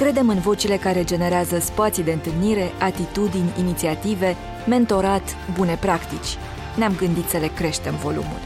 Credem 0.00 0.28
în 0.28 0.38
vocile 0.38 0.76
care 0.76 1.04
generează 1.04 1.58
spații 1.58 2.02
de 2.02 2.12
întâlnire, 2.12 2.70
atitudini, 2.78 3.52
inițiative, 3.58 4.36
mentorat, 4.68 5.22
bune 5.56 5.76
practici. 5.80 6.36
Ne-am 6.76 6.94
gândit 6.96 7.28
să 7.28 7.38
le 7.38 7.46
creștem 7.46 7.94
volumul. 7.94 8.40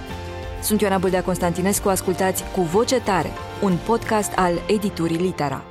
Sunt 0.62 0.80
Ioana 0.80 0.98
Bâldea 0.98 1.22
Constantinescu, 1.22 1.88
ascultați 1.88 2.42
Cu 2.54 2.60
Voce 2.60 3.00
Tare, 3.00 3.28
un 3.62 3.76
podcast 3.86 4.32
al 4.36 4.52
editurii 4.68 5.16
Litera. 5.16 5.64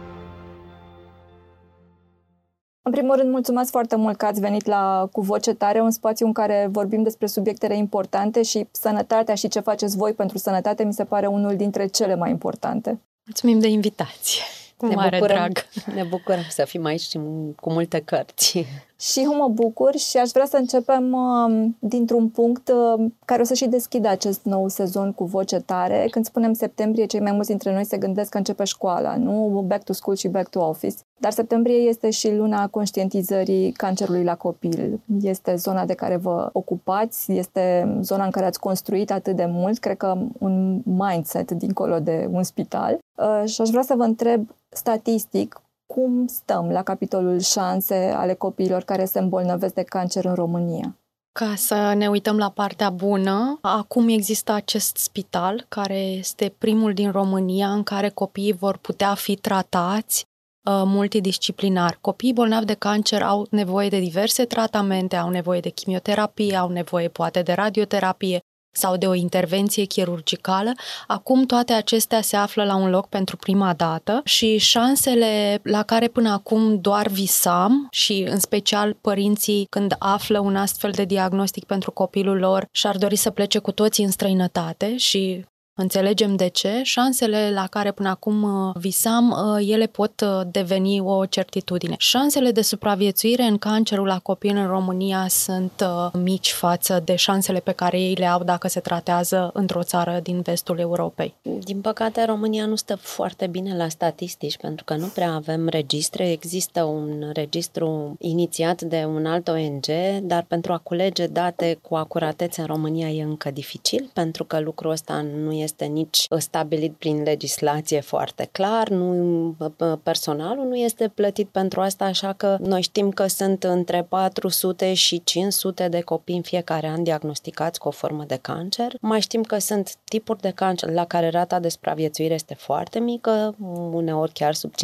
În 2.81 2.91
primul 2.91 3.15
rând, 3.15 3.31
mulțumesc 3.31 3.71
foarte 3.71 3.95
mult 3.95 4.17
că 4.17 4.25
ați 4.25 4.39
venit 4.39 4.65
la 4.65 5.09
Cu 5.11 5.21
Voce 5.21 5.53
Tare, 5.53 5.81
un 5.81 5.91
spațiu 5.91 6.25
în 6.25 6.33
care 6.33 6.67
vorbim 6.71 7.03
despre 7.03 7.27
subiectele 7.27 7.77
importante 7.77 8.41
și 8.41 8.67
sănătatea 8.71 9.35
și 9.35 9.47
ce 9.47 9.59
faceți 9.59 9.97
voi 9.97 10.13
pentru 10.13 10.37
sănătate 10.37 10.83
mi 10.83 10.93
se 10.93 11.03
pare 11.03 11.27
unul 11.27 11.55
dintre 11.55 11.85
cele 11.85 12.15
mai 12.15 12.29
importante. 12.29 13.01
Mulțumim 13.25 13.59
de 13.59 13.67
invitație! 13.67 14.62
Cu 14.83 14.89
ne 14.89 14.95
mare 14.95 15.17
bucurăm, 15.17 15.37
drag! 15.37 15.65
Ne 15.95 16.03
bucurăm 16.03 16.45
să 16.49 16.65
fim 16.65 16.85
aici 16.85 17.01
și 17.01 17.19
cu 17.59 17.71
multe 17.71 17.99
cărți. 17.99 18.65
Și 19.11 19.23
mă 19.23 19.47
bucur 19.47 19.95
și 19.95 20.17
aș 20.17 20.29
vrea 20.29 20.45
să 20.45 20.57
începem 20.57 21.13
uh, 21.13 21.69
dintr-un 21.79 22.29
punct 22.29 22.69
uh, 22.69 23.05
care 23.25 23.41
o 23.41 23.45
să 23.45 23.53
și 23.53 23.67
deschidă 23.67 24.07
acest 24.07 24.43
nou 24.43 24.67
sezon 24.67 25.11
cu 25.11 25.23
voce 25.23 25.59
tare. 25.59 26.07
Când 26.11 26.25
spunem 26.25 26.53
septembrie, 26.53 27.05
cei 27.05 27.19
mai 27.19 27.31
mulți 27.31 27.49
dintre 27.49 27.73
noi 27.73 27.85
se 27.85 27.97
gândesc 27.97 28.29
că 28.29 28.37
începe 28.37 28.63
școala, 28.63 29.15
nu 29.17 29.63
back 29.67 29.83
to 29.83 29.93
school 29.93 30.15
și 30.15 30.27
back 30.27 30.49
to 30.49 30.59
office. 30.67 30.95
Dar 31.19 31.31
septembrie 31.31 31.75
este 31.75 32.09
și 32.09 32.35
luna 32.35 32.67
conștientizării 32.67 33.71
cancerului 33.71 34.23
la 34.23 34.35
copil. 34.35 34.99
Este 35.21 35.55
zona 35.55 35.85
de 35.85 35.93
care 35.93 36.15
vă 36.15 36.49
ocupați, 36.53 37.31
este 37.31 37.97
zona 38.01 38.25
în 38.25 38.31
care 38.31 38.45
ați 38.45 38.59
construit 38.59 39.11
atât 39.11 39.35
de 39.35 39.45
mult, 39.49 39.79
cred 39.79 39.97
că 39.97 40.17
un 40.39 40.81
mindset 40.83 41.51
dincolo 41.51 41.99
de 41.99 42.27
un 42.31 42.43
spital. 42.43 42.97
Uh, 43.15 43.49
și 43.49 43.61
aș 43.61 43.69
vrea 43.69 43.83
să 43.83 43.93
vă 43.97 44.03
întreb 44.03 44.47
statistic, 44.69 45.61
cum 45.93 46.27
stăm 46.27 46.69
la 46.69 46.83
capitolul 46.83 47.39
șanse 47.39 48.13
ale 48.15 48.33
copiilor 48.33 48.83
care 48.83 49.05
se 49.05 49.19
îmbolnăvesc 49.19 49.73
de 49.73 49.83
cancer 49.83 50.25
în 50.25 50.33
România? 50.33 50.97
Ca 51.31 51.53
să 51.55 51.93
ne 51.95 52.07
uităm 52.07 52.37
la 52.37 52.49
partea 52.49 52.89
bună, 52.89 53.59
acum 53.61 54.07
există 54.07 54.51
acest 54.51 54.97
spital 54.97 55.65
care 55.69 55.99
este 55.99 56.53
primul 56.57 56.93
din 56.93 57.11
România 57.11 57.71
în 57.71 57.83
care 57.83 58.09
copiii 58.09 58.53
vor 58.53 58.77
putea 58.77 59.13
fi 59.13 59.35
tratați 59.35 60.25
uh, 60.25 60.81
multidisciplinar. 60.85 61.97
Copiii 62.01 62.33
bolnavi 62.33 62.65
de 62.65 62.73
cancer 62.73 63.21
au 63.21 63.47
nevoie 63.49 63.89
de 63.89 63.99
diverse 63.99 64.45
tratamente, 64.45 65.15
au 65.15 65.29
nevoie 65.29 65.59
de 65.59 65.69
chimioterapie, 65.69 66.55
au 66.55 66.69
nevoie 66.69 67.07
poate 67.07 67.41
de 67.41 67.53
radioterapie, 67.53 68.39
sau 68.73 68.97
de 68.97 69.07
o 69.07 69.13
intervenție 69.13 69.83
chirurgicală, 69.83 70.71
acum 71.07 71.45
toate 71.45 71.73
acestea 71.73 72.21
se 72.21 72.35
află 72.35 72.63
la 72.63 72.75
un 72.75 72.89
loc 72.89 73.07
pentru 73.07 73.37
prima 73.37 73.73
dată 73.73 74.21
și 74.23 74.57
șansele 74.57 75.59
la 75.63 75.83
care 75.83 76.07
până 76.07 76.29
acum 76.29 76.79
doar 76.81 77.07
visam 77.07 77.87
și 77.91 78.25
în 78.29 78.39
special 78.39 78.97
părinții 79.01 79.67
când 79.69 79.95
află 79.99 80.39
un 80.39 80.55
astfel 80.55 80.91
de 80.91 81.05
diagnostic 81.05 81.63
pentru 81.63 81.91
copilul 81.91 82.37
lor 82.37 82.67
și-ar 82.71 82.97
dori 82.97 83.15
să 83.15 83.29
plece 83.29 83.59
cu 83.59 83.71
toții 83.71 84.03
în 84.03 84.11
străinătate 84.11 84.97
și 84.97 85.45
Înțelegem 85.75 86.35
de 86.35 86.47
ce. 86.47 86.81
Șansele 86.83 87.51
la 87.53 87.67
care 87.67 87.91
până 87.91 88.09
acum 88.09 88.43
uh, 88.43 88.75
visam, 88.75 89.29
uh, 89.29 89.67
ele 89.69 89.85
pot 89.85 90.21
uh, 90.21 90.41
deveni 90.51 90.99
o 90.99 91.25
certitudine. 91.25 91.95
Șansele 91.97 92.51
de 92.51 92.61
supraviețuire 92.61 93.43
în 93.43 93.57
cancerul 93.57 94.05
la 94.05 94.19
copii 94.19 94.51
în 94.51 94.67
România 94.67 95.27
sunt 95.27 95.83
mici 96.13 96.51
față 96.51 97.01
de 97.05 97.15
șansele 97.15 97.59
pe 97.59 97.71
care 97.71 97.99
ei 97.99 98.13
le 98.13 98.25
au 98.25 98.43
dacă 98.43 98.67
se 98.67 98.79
tratează 98.79 99.49
într-o 99.53 99.83
țară 99.83 100.19
din 100.23 100.41
vestul 100.41 100.79
Europei. 100.79 101.35
Din 101.59 101.81
păcate, 101.81 102.25
România 102.25 102.65
nu 102.65 102.75
stă 102.75 102.95
foarte 102.95 103.47
bine 103.47 103.75
la 103.75 103.89
statistici, 103.89 104.57
pentru 104.57 104.83
că 104.83 104.95
nu 104.95 105.05
prea 105.05 105.33
avem 105.33 105.67
registre. 105.67 106.31
Există 106.31 106.83
un 106.83 107.29
registru 107.33 108.15
inițiat 108.19 108.81
de 108.81 109.05
un 109.07 109.25
alt 109.25 109.47
ONG, 109.47 109.85
dar 110.21 110.45
pentru 110.47 110.73
a 110.73 110.77
culege 110.77 111.27
date 111.27 111.79
cu 111.81 111.95
acuratețe 111.95 112.61
în 112.61 112.67
România 112.67 113.09
e 113.09 113.23
încă 113.23 113.51
dificil, 113.51 114.09
pentru 114.13 114.43
că 114.43 114.59
lucrul 114.59 114.91
ăsta 114.91 115.25
nu 115.35 115.51
e 115.51 115.62
este 115.63 115.85
nici 115.85 116.27
stabilit 116.37 116.93
prin 116.93 117.23
legislație 117.23 117.99
foarte 117.99 118.49
clar, 118.51 118.89
nu, 118.89 119.55
personalul 120.03 120.65
nu 120.65 120.75
este 120.75 121.07
plătit 121.07 121.47
pentru 121.47 121.81
asta, 121.81 122.05
așa 122.05 122.33
că 122.33 122.57
noi 122.61 122.81
știm 122.81 123.09
că 123.09 123.27
sunt 123.27 123.63
între 123.63 124.05
400 124.09 124.93
și 124.93 125.21
500 125.23 125.87
de 125.87 126.01
copii 126.01 126.35
în 126.35 126.41
fiecare 126.41 126.87
an 126.87 127.03
diagnosticați 127.03 127.79
cu 127.79 127.87
o 127.87 127.91
formă 127.91 128.23
de 128.27 128.39
cancer. 128.41 128.93
Mai 129.01 129.21
știm 129.21 129.43
că 129.43 129.57
sunt 129.57 129.95
tipuri 130.03 130.41
de 130.41 130.49
cancer 130.49 130.89
la 130.89 131.05
care 131.05 131.29
rata 131.29 131.59
de 131.59 131.69
supraviețuire 131.69 132.33
este 132.33 132.53
foarte 132.53 132.99
mică, 132.99 133.55
uneori 133.91 134.31
chiar 134.31 134.53
sub 134.53 134.71
50%. 134.71 134.75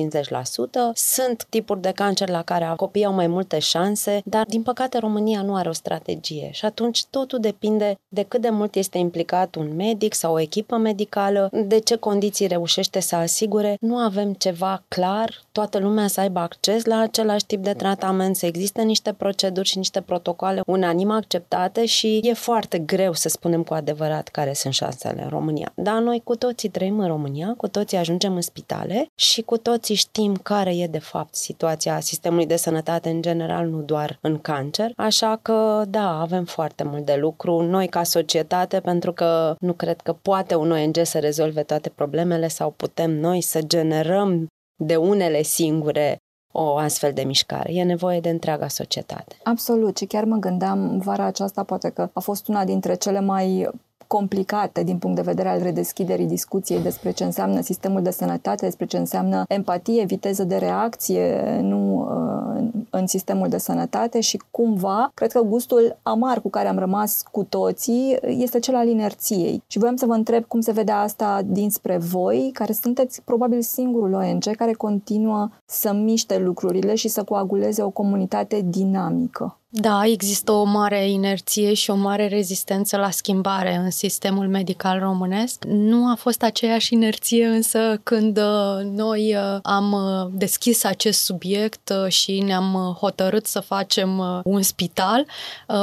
Sunt 0.94 1.46
tipuri 1.50 1.82
de 1.82 1.92
cancer 1.92 2.30
la 2.30 2.42
care 2.42 2.74
copiii 2.76 3.06
au 3.06 3.14
mai 3.14 3.28
multe 3.28 3.60
șanse, 3.60 4.22
dar 4.26 4.46
din 4.46 4.62
păcate 4.62 4.98
România 4.98 5.42
nu 5.42 5.56
are 5.56 5.70
o 5.70 5.74
strategie 5.74 6.50
și 6.52 6.66
atunci 6.66 7.06
totul 7.06 7.40
depinde 7.40 8.00
de 8.08 8.24
cât 8.24 8.42
de 8.42 8.50
mult 8.50 8.76
este 8.76 8.98
implicat 8.98 9.56
un 9.56 9.76
medic 9.76 10.14
sau 10.14 10.34
o 10.34 10.40
echipă 10.40 10.69
echipă 10.70 10.88
medicală, 10.88 11.50
de 11.66 11.80
ce 11.80 11.96
condiții 11.96 12.48
reușește 12.48 13.00
să 13.00 13.16
asigure, 13.16 13.78
nu 13.80 13.96
avem 13.96 14.34
ceva 14.34 14.84
clar, 14.88 15.42
toată 15.52 15.80
lumea 15.80 16.08
să 16.08 16.20
aibă 16.20 16.40
acces 16.40 16.86
la 16.86 17.00
același 17.00 17.46
tip 17.46 17.64
de 17.64 17.74
tratament, 17.74 18.36
să 18.36 18.46
existe 18.46 18.82
niște 18.82 19.14
proceduri 19.14 19.68
și 19.68 19.78
niște 19.78 20.02
protocoale 20.02 20.62
unanim 20.68 21.12
acceptate 21.12 21.86
și 21.86 22.20
e 22.24 22.34
foarte 22.34 22.78
greu 22.80 23.14
să 23.14 23.30
spunem 23.30 23.64
cu 23.64 23.74
adevărat 23.74 24.28
care 24.28 24.54
sunt 24.54 24.74
șansele 24.74 25.22
în 25.24 25.30
România. 25.30 25.72
Dar 25.76 26.02
noi 26.02 26.22
cu 26.24 26.36
toții 26.36 26.70
trăim 26.70 27.00
în 27.00 27.08
România, 27.08 27.54
cu 27.58 27.68
toții 27.68 27.98
ajungem 27.98 28.36
în 28.36 28.42
spitale 28.42 29.08
și 29.16 29.42
cu 29.42 29.58
toții 29.58 29.96
știm 29.96 30.34
care 30.44 30.76
e 30.76 30.88
de 30.88 31.00
fapt 31.00 31.36
situația 31.36 32.00
sistemului 32.00 32.46
de 32.46 32.56
sănătate 32.56 33.10
în 33.10 33.22
general, 33.22 33.68
nu 33.68 33.82
doar 33.82 34.18
în 34.22 34.40
cancer. 34.40 34.92
Așa 34.96 35.40
că, 35.42 35.84
da, 35.88 36.20
avem 36.20 36.46
foarte 36.46 36.84
mult 36.84 37.06
de 37.06 37.16
lucru 37.20 37.62
noi 37.62 37.88
ca 37.88 38.04
societate, 38.04 38.80
pentru 38.80 39.14
că 39.14 39.56
nu 39.60 39.74
cred 39.74 40.02
că 40.02 40.16
poate 40.22 40.58
un 40.60 40.72
ONG 40.72 40.96
să 41.04 41.20
rezolve 41.20 41.64
toate 41.64 41.90
problemele 41.90 42.48
sau 42.48 42.72
putem 42.72 43.12
noi 43.12 43.42
să 43.42 43.62
generăm 43.62 44.48
de 44.84 44.96
unele 44.96 45.42
singure 45.42 46.18
o 46.54 46.76
astfel 46.76 47.14
de 47.14 47.24
mișcare. 47.24 47.74
E 47.74 47.84
nevoie 47.84 48.20
de 48.20 48.30
întreaga 48.30 48.68
societate. 48.68 49.38
Absolut. 49.44 49.98
Și 49.98 50.06
chiar 50.06 50.24
mă 50.24 50.36
gândeam 50.38 50.98
vara 50.98 51.24
aceasta, 51.24 51.64
poate 51.64 51.90
că 51.90 52.10
a 52.14 52.20
fost 52.20 52.48
una 52.48 52.66
dintre 52.66 52.96
cele 52.96 53.20
mai 53.20 53.70
complicate 54.18 54.84
din 54.84 54.98
punct 54.98 55.16
de 55.16 55.22
vedere 55.22 55.50
al 55.50 55.62
redeschiderii 55.62 56.26
discuției 56.26 56.82
despre 56.82 57.12
ce 57.12 57.24
înseamnă 57.24 57.62
sistemul 57.62 58.02
de 58.02 58.12
sănătate, 58.12 58.66
despre 58.66 58.86
ce 58.86 58.98
înseamnă 58.98 59.44
empatie, 59.48 60.06
viteză 60.06 60.44
de 60.44 60.56
reacție 60.56 61.60
nu 61.62 62.00
uh, 62.00 62.64
în 62.90 63.08
sistemul 63.08 63.48
de 63.48 63.58
sănătate 63.58 64.20
și 64.20 64.42
cumva, 64.52 65.12
cred 65.14 65.32
că 65.32 65.42
gustul 65.42 65.98
amar 66.04 66.42
cu 66.42 66.50
care 66.50 66.68
am 66.68 66.78
rămas 66.78 67.24
cu 67.32 67.44
toții 67.44 68.18
este 68.22 68.60
cel 68.60 68.76
al 68.76 68.88
inerției. 68.88 69.64
Și 69.68 69.78
voiam 69.78 69.96
să 69.96 70.06
vă 70.06 70.14
întreb 70.14 70.44
cum 70.44 70.62
se 70.62 70.72
vede 70.72 70.92
asta 70.92 71.42
dinspre 71.46 71.98
voi, 71.98 72.50
care 72.54 72.74
sunteți 72.74 73.22
probabil 73.22 73.62
singurul 73.62 74.14
ONG 74.14 74.56
care 74.56 74.74
continuă 74.74 75.50
să 75.66 75.94
miște 75.94 76.38
lucrurile 76.38 76.96
și 76.96 77.08
să 77.08 77.24
coaguleze 77.24 77.82
o 77.82 77.90
comunitate 77.90 78.62
dinamică. 78.66 79.59
Da, 79.72 80.02
există 80.06 80.52
o 80.52 80.64
mare 80.64 81.10
inerție 81.10 81.74
și 81.74 81.90
o 81.90 81.96
mare 81.96 82.28
rezistență 82.28 82.98
la 82.98 83.10
schimbare 83.10 83.76
în 83.76 83.92
sistemul 83.92 84.48
medical 84.48 85.00
românesc. 85.00 85.64
Nu 85.66 86.10
a 86.12 86.16
fost 86.16 86.44
aceeași 86.44 86.94
inerție 86.94 87.46
însă 87.46 88.00
când 88.04 88.38
uh, 88.38 88.84
noi 88.84 89.36
uh, 89.36 89.60
am 89.62 89.92
uh, 89.92 90.32
deschis 90.32 90.84
acest 90.84 91.24
subiect 91.24 91.92
și 92.08 92.40
ne-am 92.40 92.98
hotărât 93.00 93.46
să 93.46 93.60
facem 93.60 94.42
un 94.44 94.62
spital. 94.62 95.26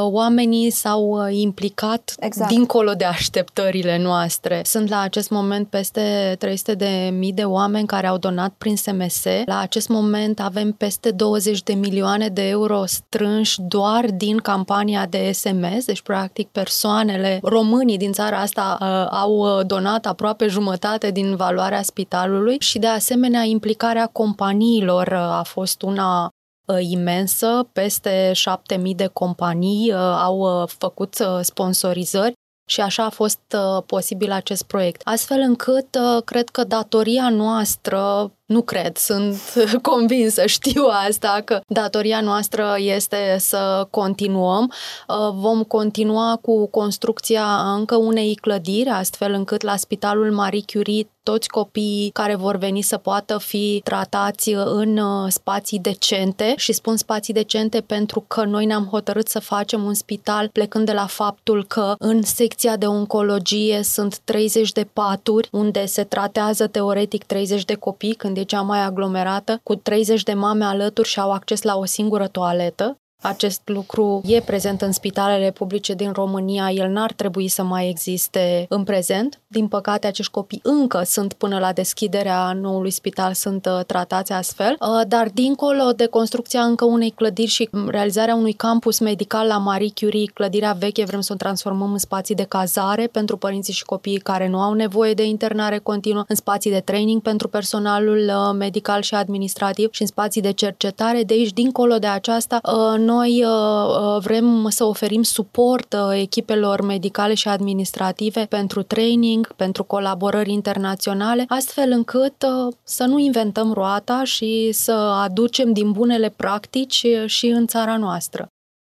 Oamenii 0.01 0.71
s-au 0.71 1.29
implicat 1.29 2.15
exact. 2.19 2.51
dincolo 2.51 2.93
de 2.93 3.05
așteptările 3.05 3.99
noastre. 3.99 4.63
Sunt 4.65 4.89
la 4.89 5.01
acest 5.01 5.31
moment 5.31 5.69
peste 5.69 6.37
300 6.39 6.75
de 6.75 7.11
mii 7.13 7.33
de 7.33 7.45
oameni 7.45 7.87
care 7.87 8.07
au 8.07 8.19
donat 8.19 8.53
prin 8.59 8.77
SMS. 8.77 9.25
La 9.45 9.59
acest 9.59 9.89
moment 9.89 10.41
avem 10.41 10.73
peste 10.73 11.11
20 11.11 11.63
de 11.63 11.73
milioane 11.73 12.29
de 12.29 12.49
euro 12.49 12.85
strânși 12.87 13.61
doar 13.77 14.11
din 14.11 14.37
campania 14.37 15.07
de 15.07 15.33
SMS, 15.33 15.85
deci 15.85 16.03
practic 16.03 16.49
persoanele, 16.49 17.39
românii 17.43 17.97
din 17.97 18.13
țara 18.13 18.37
asta 18.37 18.79
uh, 18.81 19.19
au 19.19 19.33
uh, 19.37 19.67
donat 19.67 20.07
aproape 20.07 20.47
jumătate 20.47 21.11
din 21.11 21.37
valoarea 21.37 21.83
spitalului 21.83 22.57
și 22.61 22.79
de 22.79 22.87
asemenea 22.87 23.43
implicarea 23.43 24.07
companiilor 24.07 25.07
uh, 25.07 25.19
a 25.19 25.43
fost 25.43 25.83
una 25.83 26.29
uh, 26.67 26.77
imensă, 26.81 27.69
peste 27.73 28.33
7000 28.33 28.95
de 28.95 29.07
companii 29.07 29.93
uh, 29.93 29.99
au 29.99 30.39
uh, 30.39 30.69
făcut 30.79 31.15
sponsorizări 31.41 32.33
și 32.69 32.81
așa 32.81 33.05
a 33.05 33.11
fost 33.11 33.41
uh, 33.55 33.83
posibil 33.87 34.31
acest 34.31 34.63
proiect. 34.63 35.01
Astfel 35.05 35.41
încât 35.41 35.99
uh, 36.01 36.23
cred 36.25 36.49
că 36.49 36.65
datoria 36.65 37.29
noastră 37.31 38.31
Nu 38.47 38.63
cred, 38.63 38.97
sunt 38.97 39.37
convinsă, 39.91 40.47
știu 40.47 40.85
asta, 41.09 41.43
că 41.45 41.61
datoria 41.67 42.21
noastră 42.21 42.75
este 42.79 43.37
să 43.39 43.87
continuăm. 43.91 44.73
Uh, 45.09 45.31
vom 45.35 45.63
continua 45.63 46.39
cu 46.43 46.67
construcția 46.67 47.73
încă 47.77 47.97
unei 47.97 48.35
clădiri, 48.35 48.89
astfel 48.89 49.33
încât 49.33 49.63
la 49.63 49.77
Spitalul 49.77 50.33
Marie 50.33 50.65
Curie 50.73 51.07
toți 51.31 51.49
copiii 51.49 52.11
care 52.11 52.35
vor 52.35 52.57
veni 52.57 52.83
să 52.83 52.97
poată 52.97 53.39
fi 53.39 53.81
tratați 53.85 54.51
în 54.53 54.97
uh, 54.97 55.27
spații 55.29 55.79
decente 55.79 56.55
și 56.57 56.73
spun 56.73 56.97
spații 56.97 57.35
decente 57.35 57.81
pentru 57.81 58.25
că 58.27 58.45
noi 58.45 58.65
ne-am 58.65 58.85
hotărât 58.85 59.29
să 59.29 59.39
facem 59.39 59.85
un 59.85 59.95
spital 59.95 60.49
plecând 60.49 60.87
de 60.87 60.93
la 60.93 61.07
faptul 61.07 61.65
că 61.65 61.95
în 61.99 62.23
secția 62.23 62.77
de 62.77 62.87
oncologie 62.87 63.83
sunt 63.83 64.19
30 64.19 64.73
de 64.73 64.89
paturi 64.93 65.49
unde 65.53 65.87
se 65.87 66.05
tratează 66.05 66.67
teoretic 66.67 67.25
30 67.25 67.65
de 67.65 67.75
copii 67.75 68.15
când 68.15 68.36
e 68.37 68.43
cea 68.43 68.61
mai 68.61 68.81
aglomerată 68.83 69.61
cu 69.63 69.75
30 69.75 70.23
de 70.23 70.33
mame 70.33 70.65
alături 70.65 71.09
și 71.09 71.21
au 71.21 71.33
acces 71.33 71.63
la 71.63 71.77
o 71.77 71.85
singură 71.85 72.27
toaletă 72.27 73.01
acest 73.27 73.61
lucru 73.65 74.23
e 74.25 74.41
prezent 74.41 74.83
în 74.83 74.93
spitalele 74.93 75.51
publice 75.51 75.95
din 75.95 76.13
România, 76.13 76.71
el 76.71 76.91
n-ar 76.91 77.13
trebui 77.13 77.49
să 77.49 77.63
mai 77.63 77.89
existe 77.89 78.67
în 78.69 78.85
prezent. 78.85 79.41
Din 79.47 79.69
păcate, 79.69 80.07
acești 80.07 80.33
copii 80.33 80.61
încă 80.63 81.03
sunt 81.05 81.33
până 81.33 81.59
la 81.59 81.73
deschiderea 81.73 82.53
noului 82.53 82.91
spital, 82.91 83.33
sunt 83.33 83.67
uh, 83.67 83.85
tratați 83.87 84.33
astfel, 84.33 84.77
uh, 84.81 85.07
dar 85.09 85.29
dincolo 85.29 85.91
de 85.97 86.07
construcția 86.07 86.61
încă 86.61 86.85
unei 86.85 87.11
clădiri 87.11 87.51
și 87.51 87.69
realizarea 87.87 88.35
unui 88.35 88.53
campus 88.53 88.99
medical 88.99 89.47
la 89.47 89.59
Marie 89.59 89.93
Curie, 89.95 90.31
clădirea 90.35 90.73
veche 90.73 91.05
vrem 91.05 91.21
să 91.21 91.33
o 91.33 91.37
transformăm 91.37 91.93
în 91.93 91.99
spații 91.99 92.35
de 92.35 92.43
cazare 92.43 93.07
pentru 93.07 93.37
părinții 93.37 93.73
și 93.73 93.85
copiii 93.85 94.19
care 94.19 94.49
nu 94.49 94.61
au 94.61 94.73
nevoie 94.73 95.15
de 95.15 95.25
internare 95.25 95.79
continuă, 95.79 96.25
în 96.29 96.37
spații 96.37 96.71
de 96.71 96.81
training 96.81 97.23
pentru 97.23 97.49
personalul 97.49 98.19
uh, 98.29 98.55
medical 98.59 99.03
și 99.03 99.15
administrativ 99.15 99.89
și 99.93 100.03
în 100.03 100.09
spații 100.09 100.41
de 100.41 100.51
cercetare. 100.53 101.23
De 101.23 101.35
aici, 101.35 101.53
dincolo 101.53 101.99
de 101.99 102.07
aceasta, 102.07 102.61
noi 102.97 103.16
uh, 103.25 103.47
uh, 103.47 104.23
vrem 104.23 104.69
să 104.69 104.85
oferim 104.85 105.23
suport 105.23 105.93
uh, 105.93 106.21
echipelor 106.21 106.83
medicale 106.83 107.35
și 107.35 107.49
administrative 107.49 108.47
pentru 108.49 108.83
training, 108.83 109.53
pentru 109.57 109.85
colaborări 109.85 110.53
internaționale, 110.53 111.45
astfel 111.49 111.91
încât 111.91 112.45
să 112.83 113.05
nu 113.05 113.19
inventăm 113.19 113.73
roata 113.73 114.25
și 114.25 114.69
să 114.73 114.93
aducem 115.23 115.73
din 115.73 115.93
bunele 115.93 116.29
practici 116.37 117.07
și 117.27 117.47
în 117.47 117.67
țara 117.67 117.97
noastră. 117.97 118.49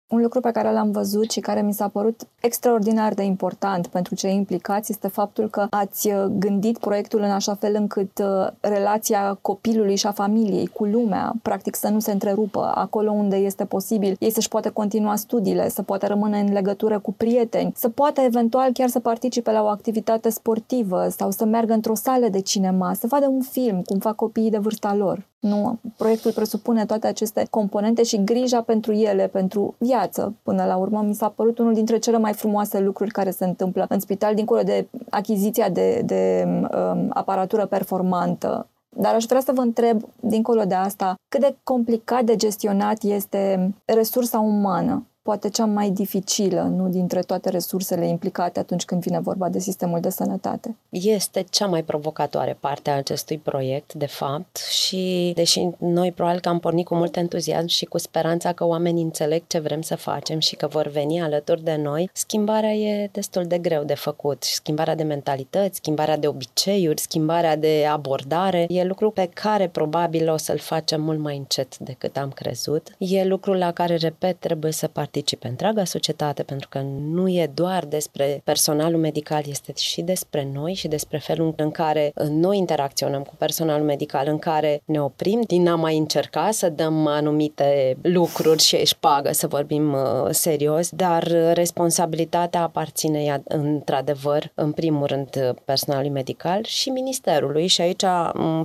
Un 0.10 0.22
lucru 0.22 0.40
pe 0.40 0.52
care 0.52 0.72
l-am 0.72 0.92
văzut 0.92 1.32
și 1.32 1.40
care 1.40 1.62
mi 1.62 1.74
s-a 1.74 1.88
părut 1.88 2.22
extraordinar 2.42 3.14
de 3.14 3.24
important 3.24 3.88
pentru 3.88 4.16
cei 4.16 4.36
implicați 4.36 4.92
este 4.92 5.08
faptul 5.08 5.50
că 5.50 5.68
ați 5.70 6.08
uh, 6.08 6.24
gândit 6.24 6.78
proiectul 6.78 7.20
în 7.22 7.30
așa 7.30 7.56
fel 7.56 7.76
încât 7.76 8.20
uh, 8.20 8.48
relația 8.60 9.38
copilului 9.42 9.96
și 9.96 10.08
a 10.08 10.12
familiei 10.12 10.68
cu 10.68 10.86
lumea, 10.86 11.34
practic 11.42 11.76
să 11.76 11.88
nu 11.88 12.00
se 12.00 12.12
întrerupă 12.12 12.72
acolo 12.76 13.12
unde 13.12 13.36
este 13.36 13.66
posibil, 13.66 14.16
ei 14.20 14.32
să-și 14.32 14.48
poată 14.48 14.72
continua 14.72 15.16
studiile, 15.16 15.70
să 15.70 15.82
poată 15.82 16.06
rămâne 16.08 16.40
în 16.40 16.52
legătură 16.54 17.00
cu 17.00 17.14
prieteni, 17.14 17.74
să 17.76 17.90
poată 17.90 18.22
eventual 18.22 18.72
chiar 18.72 18.90
să 18.90 19.00
participe 19.00 19.52
la 19.52 19.64
o 19.64 19.68
activitate 19.68 20.30
sportivă 20.30 21.08
sau 21.18 21.32
să 21.32 21.46
meargă 21.46 21.74
într-o 21.74 21.96
sală 21.96 22.28
de 22.28 22.40
cinema, 22.40 22.94
să 22.94 23.08
vadă 23.08 23.28
un 23.28 23.42
film, 23.42 23.82
cum 23.82 24.00
fac 24.00 24.16
copiii 24.16 24.50
de 24.50 24.58
vârsta 24.58 24.96
lor. 24.96 25.26
Nu, 25.40 25.80
proiectul 25.98 26.32
presupune 26.32 26.86
toate 26.86 27.08
aceste 27.08 27.48
componente 27.50 28.04
și 28.04 28.24
grija 28.24 28.62
pentru 28.62 28.92
ele, 28.94 29.28
pentru 29.28 29.76
viață. 29.98 30.34
Până 30.44 30.66
la 30.66 30.76
urmă, 30.76 31.02
mi 31.02 31.14
s-a 31.14 31.30
părut 31.30 31.58
unul 31.58 31.74
dintre 31.74 31.98
cele 31.98 32.18
mai 32.18 32.34
frumoase 32.34 32.80
lucruri 32.80 33.12
care 33.12 33.32
se 33.32 33.46
întâmplă 33.46 33.86
în 33.90 34.00
spital, 34.00 34.36
dincolo 34.36 34.62
de 34.62 34.88
achiziția 35.10 35.70
de, 35.70 36.02
de 36.06 36.46
um, 36.48 37.10
aparatură 37.10 37.66
performantă. 37.66 38.68
Dar 38.90 39.14
aș 39.14 39.26
vrea 39.26 39.42
să 39.42 39.52
vă 39.56 39.62
întreb, 39.62 40.02
dincolo 40.20 40.64
de 40.64 40.74
asta, 40.74 41.16
cât 41.30 41.42
de 41.42 41.56
complicat 41.64 42.24
de 42.24 42.36
gestionat 42.36 43.04
este 43.04 43.74
resursa 43.86 44.40
umană 44.40 45.06
poate 45.28 45.50
cea 45.50 45.66
mai 45.66 45.90
dificilă, 45.90 46.62
nu 46.62 46.90
dintre 46.90 47.20
toate 47.20 47.50
resursele 47.50 48.08
implicate 48.08 48.60
atunci 48.60 48.86
când 48.86 49.02
vine 49.02 49.20
vorba 49.20 49.50
de 49.50 49.60
sistemul 49.60 50.00
de 50.00 50.10
sănătate. 50.10 50.76
Este 50.90 51.46
cea 51.50 51.66
mai 51.66 51.84
provocatoare 51.84 52.58
parte 52.60 52.90
a 52.90 52.96
acestui 52.96 53.38
proiect, 53.38 53.94
de 53.94 54.06
fapt, 54.06 54.58
și 54.58 55.32
deși 55.36 55.68
noi 55.78 56.12
probabil 56.12 56.40
că 56.40 56.50
am 56.50 56.60
pornit 56.60 56.86
cu 56.86 56.96
mult 56.96 57.16
entuziasm 57.16 57.68
și 57.68 57.86
cu 57.86 57.98
speranța 57.98 58.54
că 58.54 58.66
oamenii 58.66 59.04
înțeleg 59.04 59.44
ce 59.48 59.60
vrem 59.60 59.82
să 59.82 59.96
facem 59.96 60.40
și 60.40 60.56
că 60.56 60.68
vor 60.68 60.88
veni 60.88 61.22
alături 61.22 61.64
de 61.64 61.76
noi, 61.76 62.10
schimbarea 62.14 62.74
e 62.74 63.10
destul 63.12 63.44
de 63.44 63.58
greu 63.58 63.84
de 63.84 63.96
făcut. 63.96 64.44
Schimbarea 64.44 64.96
de 64.96 65.04
mentalități, 65.04 65.78
schimbarea 65.78 66.18
de 66.18 66.28
obiceiuri, 66.28 67.02
schimbarea 67.02 67.56
de 67.56 67.86
abordare, 67.92 68.66
e 68.70 68.84
lucru 68.84 69.12
pe 69.12 69.30
care 69.34 69.68
probabil 69.68 70.30
o 70.30 70.38
să-l 70.38 70.58
facem 70.58 71.02
mult 71.02 71.20
mai 71.20 71.38
încet 71.38 71.78
decât 71.78 72.18
am 72.18 72.30
crezut. 72.30 72.96
E 72.98 73.24
lucru 73.24 73.54
la 73.54 73.72
care, 73.72 73.96
repet, 73.96 74.40
trebuie 74.40 74.72
să 74.72 74.88
participăm 74.88 75.16
participe 75.18 75.48
întreaga 75.48 75.84
societate, 75.84 76.44
pentru 76.44 76.68
că 76.70 76.82
nu 77.12 77.30
e 77.30 77.52
doar 77.54 77.86
despre 77.86 78.42
personalul 78.44 79.00
medical, 79.00 79.44
este 79.48 79.74
și 79.76 80.02
despre 80.02 80.50
noi 80.54 80.74
și 80.74 80.88
despre 80.88 81.18
felul 81.18 81.54
în 81.58 81.72
care 81.72 82.12
noi 82.30 82.58
interacționăm 82.58 83.22
cu 83.22 83.34
personalul 83.38 83.86
medical, 83.86 84.28
în 84.28 84.40
care 84.40 84.82
ne 84.86 85.02
oprim 85.02 85.42
din 85.48 85.68
a 85.68 85.76
mai 85.76 85.98
încerca 85.98 86.52
să 86.52 86.70
dăm 86.70 87.08
anumite 87.08 87.98
lucruri 88.02 88.62
și 88.62 88.76
își 88.76 88.98
pagă, 88.98 89.32
să 89.34 89.48
vorbim 89.48 89.94
uh, 89.94 90.28
serios, 90.30 90.90
dar 90.90 91.32
responsabilitatea 91.54 92.62
aparține 92.62 93.42
într-adevăr, 93.48 94.52
în 94.56 94.72
primul 94.72 95.06
rând, 95.06 95.56
personalului 95.66 96.10
medical 96.10 96.64
și 96.64 96.90
ministerului. 96.90 97.68
Și 97.68 97.82
aici, 97.82 98.06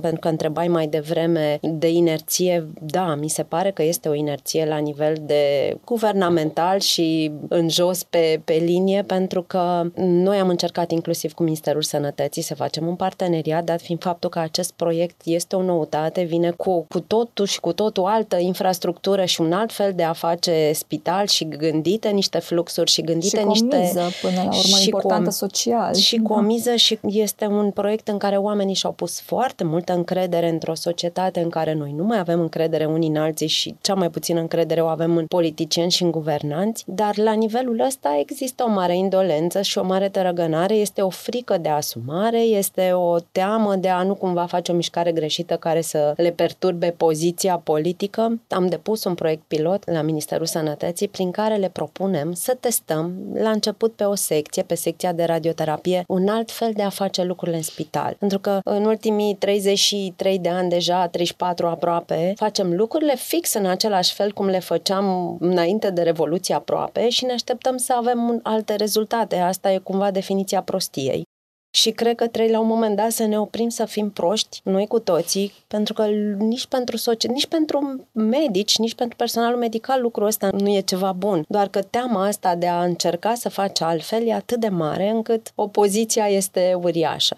pentru 0.01 0.19
că 0.19 0.27
întrebai 0.27 0.67
mai 0.67 0.87
devreme 0.87 1.59
de 1.61 1.89
inerție, 1.89 2.67
da, 2.81 3.15
mi 3.15 3.29
se 3.29 3.43
pare 3.43 3.71
că 3.71 3.83
este 3.83 4.09
o 4.09 4.13
inerție 4.13 4.65
la 4.65 4.77
nivel 4.77 5.15
de 5.21 5.41
guvernament 5.85 6.42
fundamental 6.43 6.79
și 6.79 7.31
în 7.47 7.69
jos 7.69 8.03
pe, 8.03 8.41
pe 8.43 8.53
linie, 8.53 9.01
pentru 9.01 9.43
că 9.43 9.83
noi 9.95 10.37
am 10.37 10.49
încercat 10.49 10.91
inclusiv 10.91 11.33
cu 11.33 11.43
Ministerul 11.43 11.81
Sănătății 11.81 12.41
să 12.41 12.55
facem 12.55 12.87
un 12.87 12.95
parteneriat, 12.95 13.63
dat 13.63 13.81
fiind 13.81 14.01
faptul 14.01 14.29
că 14.29 14.39
acest 14.39 14.71
proiect 14.71 15.21
este 15.23 15.55
o 15.55 15.61
noutate, 15.61 16.21
vine 16.21 16.51
cu, 16.51 16.85
cu 16.89 16.99
totul 16.99 17.45
și 17.45 17.59
cu 17.59 17.73
totul 17.73 18.03
altă 18.05 18.37
infrastructură 18.37 19.25
și 19.25 19.41
un 19.41 19.51
alt 19.51 19.71
fel 19.71 19.93
de 19.95 20.03
a 20.03 20.13
face 20.13 20.71
spital 20.73 21.27
și 21.27 21.47
gândite 21.47 22.09
niște 22.09 22.39
fluxuri 22.39 22.91
și 22.91 23.01
gândite 23.01 23.39
și 23.39 23.45
niște... 23.45 23.77
Miză, 23.77 24.01
până 24.21 24.35
la 24.35 24.43
urmă, 24.43 24.77
și 24.77 24.85
importantă 24.85 25.29
cu, 25.29 25.35
social. 25.35 25.93
Și 25.93 26.17
cu 26.17 26.33
o 26.33 26.35
da. 26.35 26.41
miză 26.41 26.75
și 26.75 26.99
este 27.03 27.45
un 27.45 27.71
proiect 27.71 28.07
în 28.07 28.17
care 28.17 28.35
oamenii 28.37 28.75
și-au 28.75 28.91
pus 28.91 29.21
foarte 29.21 29.63
multă 29.63 29.93
încredere 29.93 30.49
într-o 30.49 30.75
societate 30.75 31.39
în 31.39 31.49
care 31.49 31.73
noi 31.73 31.93
nu 31.95 32.03
mai 32.03 32.19
avem 32.19 32.39
încredere 32.39 32.85
unii 32.85 33.09
în 33.09 33.15
alții 33.15 33.47
și 33.47 33.75
cea 33.81 33.93
mai 33.93 34.09
puțină 34.09 34.39
încredere 34.39 34.81
o 34.81 34.87
avem 34.87 35.17
în 35.17 35.25
politicieni 35.25 35.91
și 35.91 36.03
în 36.03 36.11
guvern 36.11 36.22
guvernanți, 36.23 36.83
dar 36.87 37.17
la 37.17 37.33
nivelul 37.33 37.79
ăsta 37.85 38.17
există 38.19 38.63
o 38.63 38.71
mare 38.71 38.97
indolență 38.97 39.61
și 39.61 39.77
o 39.77 39.83
mare 39.83 40.09
tărăgănare, 40.09 40.73
este 40.73 41.01
o 41.01 41.09
frică 41.09 41.57
de 41.57 41.69
asumare, 41.69 42.39
este 42.39 42.91
o 42.91 43.19
teamă 43.31 43.75
de 43.75 43.89
a 43.89 44.03
nu 44.03 44.15
cumva 44.15 44.45
face 44.45 44.71
o 44.71 44.75
mișcare 44.75 45.11
greșită 45.11 45.55
care 45.55 45.81
să 45.81 46.13
le 46.17 46.31
perturbe 46.31 46.93
poziția 46.97 47.61
politică. 47.63 48.41
Am 48.49 48.67
depus 48.67 49.03
un 49.03 49.13
proiect 49.13 49.43
pilot 49.47 49.91
la 49.91 50.01
Ministerul 50.01 50.45
Sănătății 50.45 51.07
prin 51.07 51.31
care 51.31 51.55
le 51.55 51.69
propunem 51.69 52.33
să 52.33 52.57
testăm 52.59 53.13
la 53.33 53.49
început 53.49 53.93
pe 53.93 54.03
o 54.03 54.15
secție, 54.15 54.63
pe 54.63 54.75
secția 54.75 55.11
de 55.11 55.23
radioterapie, 55.23 56.03
un 56.07 56.27
alt 56.27 56.51
fel 56.51 56.71
de 56.75 56.81
a 56.81 56.89
face 56.89 57.23
lucrurile 57.23 57.57
în 57.57 57.63
spital. 57.63 58.15
Pentru 58.19 58.39
că 58.39 58.59
în 58.63 58.85
ultimii 58.85 59.35
33 59.35 60.39
de 60.39 60.49
ani 60.49 60.69
deja, 60.69 61.07
34 61.07 61.67
aproape, 61.67 62.33
facem 62.35 62.73
lucrurile 62.75 63.15
fix 63.15 63.53
în 63.53 63.65
același 63.65 64.13
fel 64.13 64.31
cum 64.31 64.45
le 64.45 64.59
făceam 64.59 65.37
înainte 65.39 65.89
de 65.89 66.01
Revoluție 66.13 66.53
evoluție 66.53 66.55
aproape 66.55 67.09
și 67.09 67.25
ne 67.25 67.31
așteptăm 67.31 67.77
să 67.77 67.93
avem 67.93 68.39
alte 68.43 68.75
rezultate. 68.75 69.35
Asta 69.35 69.71
e 69.71 69.77
cumva 69.77 70.11
definiția 70.11 70.61
prostiei. 70.61 71.23
Și 71.75 71.91
cred 71.91 72.15
că 72.15 72.27
trebuie 72.27 72.53
la 72.53 72.59
un 72.59 72.67
moment 72.67 72.95
dat 72.95 73.11
să 73.11 73.25
ne 73.25 73.39
oprim 73.39 73.69
să 73.69 73.85
fim 73.85 74.09
proști, 74.09 74.61
noi 74.63 74.87
cu 74.87 74.99
toții, 74.99 75.53
pentru 75.67 75.93
că 75.93 76.05
nici 76.37 76.65
pentru 76.65 76.97
soci, 76.97 77.27
nici 77.27 77.47
pentru 77.47 78.07
medici, 78.11 78.77
nici 78.77 78.95
pentru 78.95 79.15
personalul 79.17 79.59
medical 79.59 80.01
lucrul 80.01 80.27
ăsta 80.27 80.49
nu 80.49 80.69
e 80.69 80.81
ceva 80.81 81.11
bun. 81.11 81.45
Doar 81.47 81.67
că 81.67 81.81
teama 81.81 82.25
asta 82.25 82.55
de 82.55 82.67
a 82.67 82.83
încerca 82.83 83.33
să 83.33 83.49
faci 83.49 83.81
altfel 83.81 84.27
e 84.27 84.33
atât 84.33 84.59
de 84.59 84.69
mare 84.69 85.09
încât 85.09 85.51
opoziția 85.55 86.27
este 86.27 86.73
uriașă. 86.81 87.35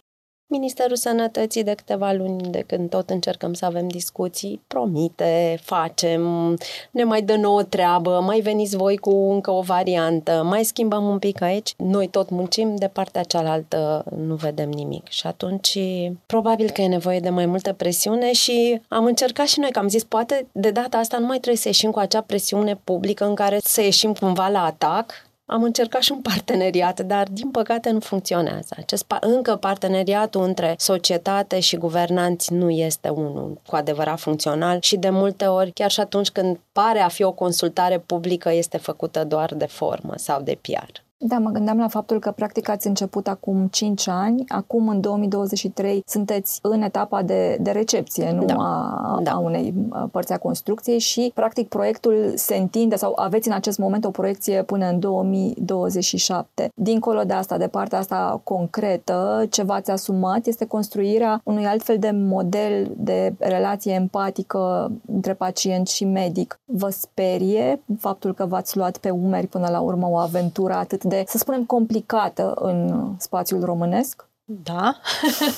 Ministerul 0.47 0.95
Sănătății 0.95 1.63
de 1.63 1.73
câteva 1.73 2.11
luni 2.11 2.49
de 2.49 2.63
când 2.67 2.89
tot 2.89 3.09
încercăm 3.09 3.53
să 3.53 3.65
avem 3.65 3.87
discuții, 3.87 4.61
promite, 4.67 5.59
facem, 5.61 6.55
ne 6.91 7.03
mai 7.03 7.21
dă 7.21 7.35
nouă 7.35 7.63
treabă, 7.63 8.19
mai 8.25 8.39
veniți 8.39 8.75
voi 8.75 8.97
cu 8.97 9.09
încă 9.09 9.51
o 9.51 9.61
variantă, 9.61 10.43
mai 10.43 10.63
schimbăm 10.63 11.07
un 11.07 11.19
pic 11.19 11.41
aici, 11.41 11.73
noi 11.77 12.07
tot 12.07 12.29
muncim, 12.29 12.75
de 12.75 12.87
partea 12.87 13.23
cealaltă 13.23 14.05
nu 14.17 14.35
vedem 14.35 14.69
nimic. 14.69 15.07
Și 15.07 15.27
atunci 15.27 15.79
probabil 16.25 16.69
că 16.69 16.81
e 16.81 16.87
nevoie 16.87 17.19
de 17.19 17.29
mai 17.29 17.45
multă 17.45 17.73
presiune 17.73 18.31
și 18.31 18.81
am 18.87 19.05
încercat 19.05 19.47
și 19.47 19.59
noi, 19.59 19.71
că 19.71 19.79
am 19.79 19.87
zis, 19.87 20.03
poate 20.03 20.47
de 20.51 20.71
data 20.71 20.97
asta 20.97 21.17
nu 21.17 21.25
mai 21.25 21.37
trebuie 21.37 21.61
să 21.61 21.67
ieșim 21.67 21.91
cu 21.91 21.99
acea 21.99 22.21
presiune 22.21 22.79
publică 22.83 23.25
în 23.25 23.35
care 23.35 23.59
să 23.63 23.81
ieșim 23.81 24.13
cumva 24.13 24.47
la 24.47 24.63
atac, 24.63 25.24
am 25.45 25.63
încercat 25.63 26.01
și 26.01 26.11
un 26.11 26.21
parteneriat, 26.21 26.99
dar 27.01 27.27
din 27.31 27.51
păcate 27.51 27.89
nu 27.89 27.99
funcționează. 27.99 28.75
Acest 28.77 29.05
încă 29.19 29.55
parteneriatul 29.55 30.43
între 30.43 30.75
societate 30.77 31.59
și 31.59 31.77
guvernanți 31.77 32.53
nu 32.53 32.69
este 32.69 33.09
unul 33.09 33.61
cu 33.67 33.75
adevărat 33.75 34.19
funcțional 34.19 34.77
și 34.81 34.97
de 34.97 35.09
multe 35.09 35.45
ori, 35.45 35.71
chiar 35.71 35.91
și 35.91 35.99
atunci 35.99 36.29
când 36.29 36.59
pare 36.71 36.99
a 36.99 37.07
fi 37.07 37.23
o 37.23 37.31
consultare 37.31 37.99
publică, 37.99 38.51
este 38.51 38.77
făcută 38.77 39.23
doar 39.23 39.53
de 39.53 39.65
formă 39.65 40.13
sau 40.15 40.41
de 40.41 40.57
PR. 40.61 41.03
Da, 41.27 41.39
mă 41.39 41.49
gândeam 41.49 41.77
la 41.77 41.87
faptul 41.87 42.19
că 42.19 42.31
practic 42.31 42.69
ați 42.69 42.87
început 42.87 43.27
acum 43.27 43.67
5 43.67 44.07
ani, 44.07 44.43
acum 44.47 44.87
în 44.87 45.01
2023 45.01 46.03
sunteți 46.07 46.59
în 46.61 46.81
etapa 46.81 47.21
de, 47.21 47.57
de 47.61 47.71
recepție, 47.71 48.31
nu 48.31 48.45
da. 48.45 48.53
A, 48.53 49.19
da. 49.23 49.31
a 49.31 49.37
unei 49.37 49.73
părți 50.11 50.33
a 50.33 50.37
construcției 50.37 50.99
și 50.99 51.31
practic 51.33 51.67
proiectul 51.67 52.31
se 52.35 52.55
întinde 52.55 52.95
sau 52.95 53.13
aveți 53.15 53.47
în 53.47 53.53
acest 53.53 53.77
moment 53.77 54.05
o 54.05 54.09
proiecție 54.09 54.63
până 54.63 54.89
în 54.89 54.99
2027. 54.99 56.69
Dincolo 56.75 57.21
de 57.23 57.33
asta, 57.33 57.57
de 57.57 57.67
partea 57.67 57.99
asta 57.99 58.41
concretă, 58.43 59.45
ce 59.49 59.63
v-ați 59.63 59.91
asumat 59.91 60.45
este 60.45 60.65
construirea 60.65 61.41
unui 61.43 61.65
alt 61.65 61.83
fel 61.83 61.97
de 61.97 62.11
model 62.13 62.91
de 62.97 63.33
relație 63.37 63.93
empatică 63.93 64.91
între 65.05 65.33
pacient 65.33 65.87
și 65.87 66.05
medic. 66.05 66.59
Vă 66.65 66.89
sperie 66.89 67.81
faptul 67.99 68.33
că 68.33 68.45
v-ați 68.45 68.77
luat 68.77 68.97
pe 68.97 69.09
umeri 69.09 69.47
până 69.47 69.67
la 69.71 69.79
urmă 69.79 70.07
o 70.09 70.17
aventură 70.17 70.73
atât 70.73 71.03
de, 71.03 71.14
să 71.25 71.37
spunem, 71.37 71.65
complicată 71.65 72.53
în 72.55 73.09
spațiul 73.17 73.63
românesc? 73.63 74.27
Da, 74.47 74.99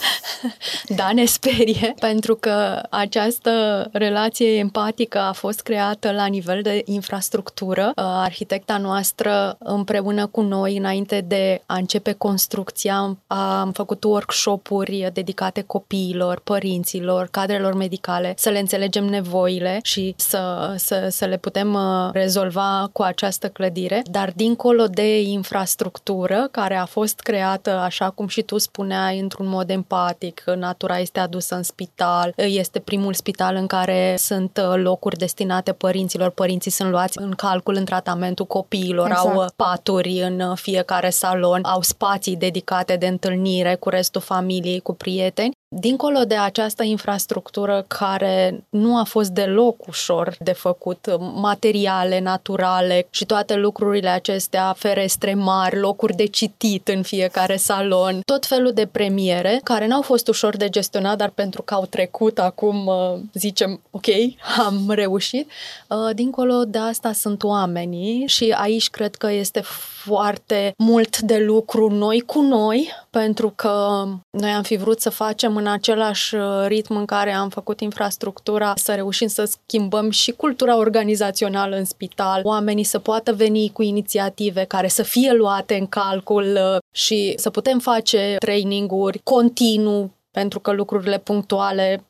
da, 0.98 1.12
ne 1.13 1.25
sperie, 1.25 1.94
pentru 2.00 2.36
că 2.36 2.82
această 2.89 3.88
relație 3.91 4.58
empatică 4.58 5.20
a 5.20 5.32
fost 5.32 5.62
creată 5.62 6.12
la 6.12 6.25
nivel 6.25 6.62
de 6.62 6.82
infrastructură. 6.86 7.91
Arhitecta 7.96 8.77
noastră, 8.77 9.56
împreună 9.60 10.27
cu 10.27 10.41
noi, 10.41 10.77
înainte 10.77 11.22
de 11.27 11.62
a 11.65 11.75
începe 11.75 12.12
construcția, 12.12 13.17
am 13.27 13.72
făcut 13.72 14.03
workshop-uri 14.03 15.10
dedicate 15.13 15.62
copiilor, 15.62 16.39
părinților, 16.39 17.27
cadrelor 17.32 17.74
medicale, 17.74 18.34
să 18.38 18.50
le 18.50 18.60
înțelegem 18.60 19.06
nevoile 19.06 19.79
și 19.84 20.13
să, 20.17 20.74
să, 20.77 21.08
să 21.10 21.25
le 21.25 21.38
putem 21.38 21.74
uh, 21.74 22.10
rezolva 22.12 22.89
cu 22.91 23.01
această 23.01 23.50
clădire. 23.50 24.01
Dar 24.12 24.32
dincolo 24.36 24.86
de 24.86 25.22
infrastructură, 25.22 26.48
care 26.51 26.75
a 26.75 26.86
fost 26.86 27.20
creată, 27.20 27.72
așa 27.72 28.10
cum 28.10 28.27
și 28.27 28.41
tu 28.41 28.58
spui, 28.58 28.75
spuneai 28.77 29.19
într-un 29.19 29.48
mod 29.48 29.69
empatic, 29.69 30.43
natura 30.55 31.00
este 31.00 31.19
adusă 31.19 31.55
în 31.55 31.63
spital, 31.63 32.34
este 32.36 32.79
primul 32.79 33.13
spital 33.13 33.55
în 33.55 33.67
care 33.67 34.15
sunt 34.17 34.62
uh, 34.63 34.81
locuri 34.81 35.17
destinate 35.17 35.72
părinților, 35.72 36.29
părinții 36.29 36.72
sunt 36.72 36.89
luați 36.89 37.19
în 37.22 37.31
calcul 37.31 37.75
în 37.75 37.86
tratamentul 37.86 38.46
copiilor, 38.46 39.10
exact. 39.10 39.27
au 39.27 39.41
uh, 39.41 39.46
paturi 39.55 40.22
în 40.22 40.39
uh, 40.39 40.57
fiecare 40.57 41.10
salon, 41.10 41.63
au 41.63 41.81
spații 41.81 42.36
dedicate 42.36 42.96
de 42.96 43.07
întâlnire 43.07 43.75
cu 43.75 43.89
restul 43.89 44.22
familiei, 44.22 44.79
cu 44.79 44.93
prieteni 44.93 45.51
Dincolo 45.69 46.19
de 46.19 46.36
această 46.36 46.83
infrastructură 46.83 47.86
care 47.88 48.63
nu 48.69 48.97
a 48.97 49.03
fost 49.03 49.29
deloc 49.29 49.88
ușor 49.88 50.36
de 50.39 50.51
făcut, 50.51 51.17
materiale 51.19 52.19
naturale 52.19 53.07
și 53.09 53.25
toate 53.25 53.55
lucrurile 53.55 54.09
acestea, 54.09 54.74
ferestre 54.77 55.33
mari, 55.33 55.79
locuri 55.79 56.15
de 56.15 56.25
citit 56.25 56.88
în 56.88 57.01
fiecare 57.01 57.55
salon, 57.55 58.19
tot 58.25 58.45
felul 58.45 58.71
de 58.71 58.86
premiere 58.91 59.59
care 59.63 59.88
n-au 59.88 60.01
fost 60.01 60.27
ușor 60.27 60.57
de 60.57 60.69
gestionat, 60.69 61.17
dar 61.17 61.29
pentru 61.29 61.62
că 61.62 61.74
au 61.74 61.86
trecut 61.86 62.39
acum, 62.39 62.86
uh, 62.86 63.19
zicem, 63.33 63.81
ok, 63.91 64.05
am 64.67 64.89
reușit. 64.89 65.51
Uh, 65.89 66.15
dincolo 66.15 66.63
de 66.63 66.77
asta 66.77 67.12
sunt 67.12 67.43
oamenii 67.43 68.27
și 68.27 68.55
aici 68.57 68.89
cred 68.89 69.15
că 69.15 69.31
este 69.31 69.62
foarte 70.07 70.74
mult 70.77 71.19
de 71.19 71.38
lucru 71.38 71.89
noi 71.89 72.19
cu 72.19 72.41
noi, 72.41 72.91
pentru 73.09 73.53
că 73.55 74.05
noi 74.29 74.50
am 74.50 74.63
fi 74.63 74.75
vrut 74.75 75.01
să 75.01 75.09
facem 75.09 75.56
în 75.57 75.67
același 75.67 76.35
uh, 76.35 76.65
ritm 76.67 76.95
în 76.95 77.05
care 77.05 77.31
am 77.31 77.49
făcut 77.49 77.79
infrastructura, 77.79 78.73
să 78.75 78.93
reușim 78.93 79.27
să 79.27 79.43
schimbăm 79.43 80.09
și 80.09 80.31
cultura 80.31 80.77
organizațională 80.77 81.75
în 81.75 81.85
spital, 81.85 82.41
oamenii 82.43 82.83
să 82.83 82.99
poată 82.99 83.33
veni 83.33 83.69
cu 83.73 83.81
inițiative 83.81 84.63
care 84.63 84.87
să 84.87 85.03
fie 85.03 85.33
luate 85.33 85.75
în 85.75 85.87
calcul 85.87 86.43
uh, 86.43 86.77
și 86.91 87.33
să 87.37 87.49
putem 87.49 87.79
face 87.79 88.35
traininguri 88.39 89.19
continuu 89.23 90.15
pentru 90.31 90.59
că 90.59 90.71
lucrurile 90.71 91.17
punctuale 91.17 92.06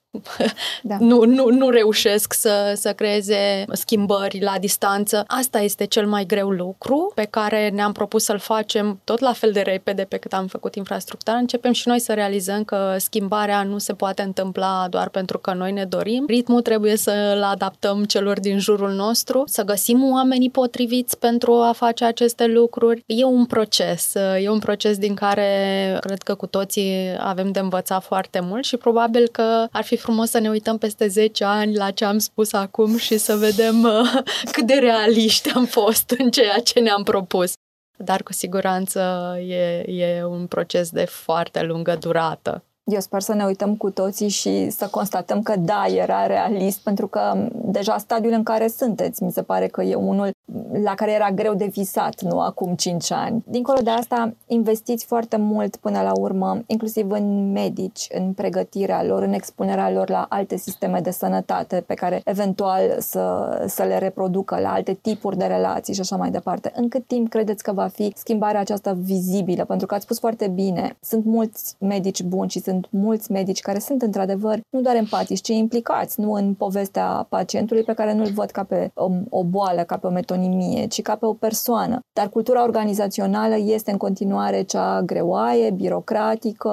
da. 0.81 0.97
nu, 1.09 1.23
nu, 1.23 1.49
nu 1.49 1.69
reușesc 1.69 2.33
să, 2.33 2.73
să 2.75 2.93
creeze 2.93 3.65
schimbări 3.71 4.39
la 4.41 4.55
distanță. 4.59 5.23
Asta 5.27 5.59
este 5.59 5.85
cel 5.85 6.07
mai 6.07 6.25
greu 6.25 6.49
lucru 6.49 7.11
pe 7.15 7.23
care 7.23 7.69
ne-am 7.69 7.91
propus 7.91 8.23
să-l 8.23 8.37
facem 8.37 8.99
tot 9.03 9.19
la 9.19 9.33
fel 9.33 9.51
de 9.51 9.61
repede 9.61 10.03
pe 10.03 10.17
cât 10.17 10.33
am 10.33 10.47
făcut 10.47 10.75
infrastructura. 10.75 11.37
Începem 11.37 11.71
și 11.71 11.87
noi 11.87 11.99
să 11.99 12.13
realizăm 12.13 12.63
că 12.63 12.95
schimbarea 12.97 13.63
nu 13.63 13.77
se 13.77 13.93
poate 13.93 14.21
întâmpla 14.21 14.87
doar 14.89 15.09
pentru 15.09 15.37
că 15.37 15.53
noi 15.53 15.71
ne 15.71 15.85
dorim. 15.85 16.25
Ritmul 16.27 16.61
trebuie 16.61 16.95
să-l 16.95 17.43
adaptăm 17.43 18.03
celor 18.03 18.39
din 18.39 18.59
jurul 18.59 18.91
nostru, 18.91 19.43
să 19.45 19.63
găsim 19.63 20.11
oamenii 20.11 20.49
potriviți 20.49 21.17
pentru 21.17 21.53
a 21.53 21.71
face 21.71 22.05
aceste 22.05 22.45
lucruri. 22.45 23.03
E 23.05 23.23
un 23.23 23.45
proces, 23.45 24.13
e 24.41 24.49
un 24.49 24.59
proces 24.59 24.97
din 24.97 25.15
care 25.15 25.97
cred 26.01 26.21
că 26.21 26.35
cu 26.35 26.45
toții 26.45 27.15
avem 27.19 27.51
de 27.51 27.59
învățat 27.59 28.03
foarte 28.03 28.39
mult 28.39 28.63
și 28.63 28.77
probabil 28.77 29.27
că 29.31 29.67
ar 29.71 29.83
fi 29.83 29.96
frumos 29.97 30.29
să 30.29 30.39
ne 30.39 30.49
uităm 30.49 30.77
peste 30.77 31.07
10 31.07 31.43
ani 31.43 31.75
la 31.75 31.91
ce 31.91 32.05
am 32.05 32.17
spus 32.17 32.53
acum 32.53 32.97
și 32.97 33.17
să 33.17 33.35
vedem 33.35 33.83
uh, 33.83 34.21
cât 34.53 34.65
de 34.65 34.73
realiști 34.73 35.49
am 35.49 35.65
fost 35.65 36.09
în 36.17 36.31
ceea 36.31 36.59
ce 36.59 36.79
ne-am 36.79 37.03
propus. 37.03 37.53
Dar 37.97 38.23
cu 38.23 38.33
siguranță 38.33 38.99
e, 39.47 39.91
e 39.91 40.23
un 40.23 40.47
proces 40.47 40.89
de 40.89 41.05
foarte 41.05 41.63
lungă 41.63 41.95
durată. 41.99 42.63
Eu 42.91 42.99
sper 42.99 43.21
să 43.21 43.33
ne 43.33 43.45
uităm 43.45 43.75
cu 43.75 43.89
toții 43.89 44.27
și 44.27 44.69
să 44.69 44.87
constatăm 44.91 45.41
că 45.41 45.55
da, 45.55 45.85
era 45.95 46.25
realist, 46.25 46.79
pentru 46.79 47.07
că 47.07 47.47
deja 47.53 47.97
stadiul 47.97 48.33
în 48.33 48.43
care 48.43 48.67
sunteți, 48.67 49.23
mi 49.23 49.31
se 49.31 49.41
pare 49.41 49.67
că 49.67 49.83
e 49.83 49.95
unul 49.95 50.31
la 50.83 50.95
care 50.95 51.11
era 51.11 51.31
greu 51.31 51.53
de 51.53 51.65
visat, 51.65 52.21
nu 52.21 52.39
acum 52.39 52.75
5 52.75 53.11
ani. 53.11 53.43
Dincolo 53.47 53.79
de 53.83 53.89
asta, 53.89 54.33
investiți 54.45 55.05
foarte 55.05 55.37
mult 55.37 55.75
până 55.75 56.01
la 56.01 56.11
urmă, 56.19 56.59
inclusiv 56.65 57.11
în 57.11 57.51
medici, 57.51 58.07
în 58.11 58.33
pregătirea 58.33 59.03
lor, 59.03 59.23
în 59.23 59.33
expunerea 59.33 59.91
lor 59.91 60.09
la 60.09 60.25
alte 60.29 60.57
sisteme 60.57 60.99
de 60.99 61.11
sănătate 61.11 61.83
pe 61.87 61.93
care 61.93 62.21
eventual 62.25 62.81
să, 62.99 63.49
să 63.67 63.83
le 63.83 63.97
reproducă, 63.97 64.59
la 64.59 64.71
alte 64.71 64.93
tipuri 64.93 65.37
de 65.37 65.45
relații 65.45 65.93
și 65.93 65.99
așa 65.99 66.15
mai 66.15 66.31
departe. 66.31 66.71
În 66.75 66.89
cât 66.89 67.07
timp 67.07 67.29
credeți 67.29 67.63
că 67.63 67.71
va 67.71 67.87
fi 67.87 68.13
schimbarea 68.15 68.59
aceasta 68.59 68.97
vizibilă? 68.99 69.65
Pentru 69.65 69.87
că 69.87 69.93
ați 69.93 70.03
spus 70.03 70.19
foarte 70.19 70.47
bine, 70.47 70.97
sunt 71.01 71.25
mulți 71.25 71.75
medici 71.79 72.23
buni 72.23 72.49
și 72.49 72.59
sunt 72.59 72.76
sunt 72.81 73.03
mulți 73.03 73.31
medici 73.31 73.59
care 73.59 73.79
sunt 73.79 74.01
într-adevăr 74.01 74.59
nu 74.69 74.81
doar 74.81 74.95
empatici, 74.95 75.41
ci 75.41 75.47
implicați, 75.47 76.19
nu 76.19 76.33
în 76.33 76.53
povestea 76.53 77.25
pacientului 77.29 77.83
pe 77.83 77.93
care 77.93 78.13
nu-l 78.13 78.31
văd 78.33 78.49
ca 78.49 78.63
pe 78.63 78.91
o, 78.93 79.09
o 79.29 79.43
boală, 79.43 79.81
ca 79.81 79.97
pe 79.97 80.07
o 80.07 80.09
metonimie, 80.09 80.87
ci 80.87 81.01
ca 81.01 81.15
pe 81.15 81.25
o 81.25 81.33
persoană. 81.33 81.99
Dar 82.13 82.29
cultura 82.29 82.63
organizațională 82.63 83.55
este 83.57 83.91
în 83.91 83.97
continuare 83.97 84.61
cea 84.63 85.01
greoaie, 85.01 85.71
birocratică, 85.71 86.71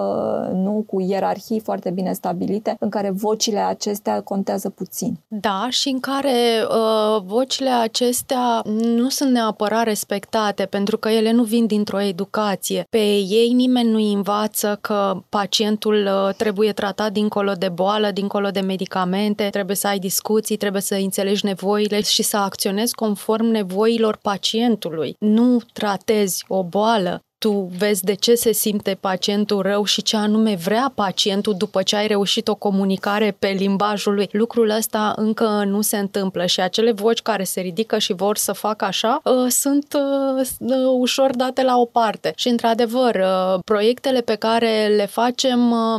nu 0.55 0.85
cu 0.87 1.01
ierarhii 1.01 1.61
foarte 1.61 1.91
bine 1.91 2.13
stabilite, 2.13 2.77
în 2.79 2.89
care 2.89 3.11
vocile 3.11 3.59
acestea 3.59 4.21
contează 4.21 4.71
puțin. 4.71 5.19
Da, 5.29 5.67
și 5.71 5.89
în 5.89 6.01
care 6.01 6.65
uh, 6.69 7.23
vocile 7.27 7.71
acestea 7.71 8.63
nu 8.97 9.09
sunt 9.09 9.31
neapărat 9.31 9.85
respectate, 9.85 10.65
pentru 10.65 10.99
că 10.99 11.09
ele 11.09 11.33
nu 11.33 11.43
vin 11.43 11.67
dintr-o 11.67 12.01
educație. 12.01 12.87
Pe 12.91 13.17
ei 13.17 13.53
nimeni 13.53 13.91
nu 13.91 14.13
învață 14.15 14.79
că 14.81 15.23
pacientul 15.29 15.94
pacientul 15.95 16.29
uh, 16.29 16.35
trebuie 16.35 16.73
tratat 16.73 17.13
dincolo 17.13 17.53
de 17.53 17.69
boală, 17.69 18.11
dincolo 18.11 18.49
de 18.51 18.61
medicamente, 18.61 19.49
trebuie 19.51 19.77
să 19.77 19.87
ai 19.87 19.99
discuții, 19.99 20.57
trebuie 20.57 20.83
să 20.83 20.95
înțelegi 20.95 21.45
nevoile 21.45 22.01
și 22.03 22.23
să 22.23 22.37
acționezi 22.37 22.95
conform 22.95 23.45
nevoilor 23.45 24.19
pacientului. 24.23 25.17
Nu 25.19 25.61
tratezi 25.73 26.45
o 26.49 26.65
boală, 26.65 27.21
tu 27.45 27.69
vezi 27.79 28.05
de 28.05 28.15
ce 28.15 28.35
se 28.35 28.53
simte 28.53 28.97
pacientul 29.01 29.63
rău 29.63 29.85
și 29.85 30.03
ce 30.03 30.17
anume 30.17 30.55
vrea 30.55 30.93
pacientul 30.95 31.55
după 31.57 31.83
ce 31.83 31.97
ai 31.97 32.07
reușit 32.07 32.49
o 32.49 32.55
comunicare 32.55 33.37
pe 33.39 33.49
limbajul 33.49 34.15
lui. 34.15 34.29
Lucrul 34.33 34.71
ăsta 34.71 35.13
încă 35.17 35.65
nu 35.67 35.81
se 35.81 35.97
întâmplă 35.97 36.47
și 36.47 36.61
acele 36.61 36.93
voci 36.93 37.23
care 37.23 37.45
se 37.45 37.61
ridică 37.61 37.99
și 37.99 38.13
vor 38.13 38.37
să 38.37 38.53
facă 38.53 38.85
așa 38.85 39.21
uh, 39.25 39.47
sunt 39.49 39.97
uh, 40.39 40.47
uh, 40.59 40.77
ușor 40.99 41.31
date 41.37 41.63
la 41.63 41.77
o 41.77 41.85
parte. 41.85 42.33
Și 42.37 42.49
într-adevăr, 42.49 43.25
proiectele 43.65 44.21
pe 44.21 44.35
care 44.35 44.87
le 44.97 45.07
facem 45.07 45.59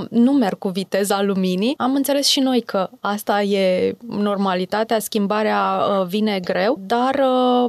nu 0.10 0.32
merg 0.32 0.58
cu 0.58 0.68
viteza 0.68 1.22
luminii. 1.22 1.74
Am 1.78 1.96
înțeles 1.96 2.28
și 2.28 2.40
noi 2.40 2.62
că 2.62 2.90
asta 3.00 3.42
e 3.42 3.96
normalitatea, 4.08 5.00
schimbarea 5.00 5.82
vine 6.08 6.40
greu, 6.40 6.80
dar 6.88 7.24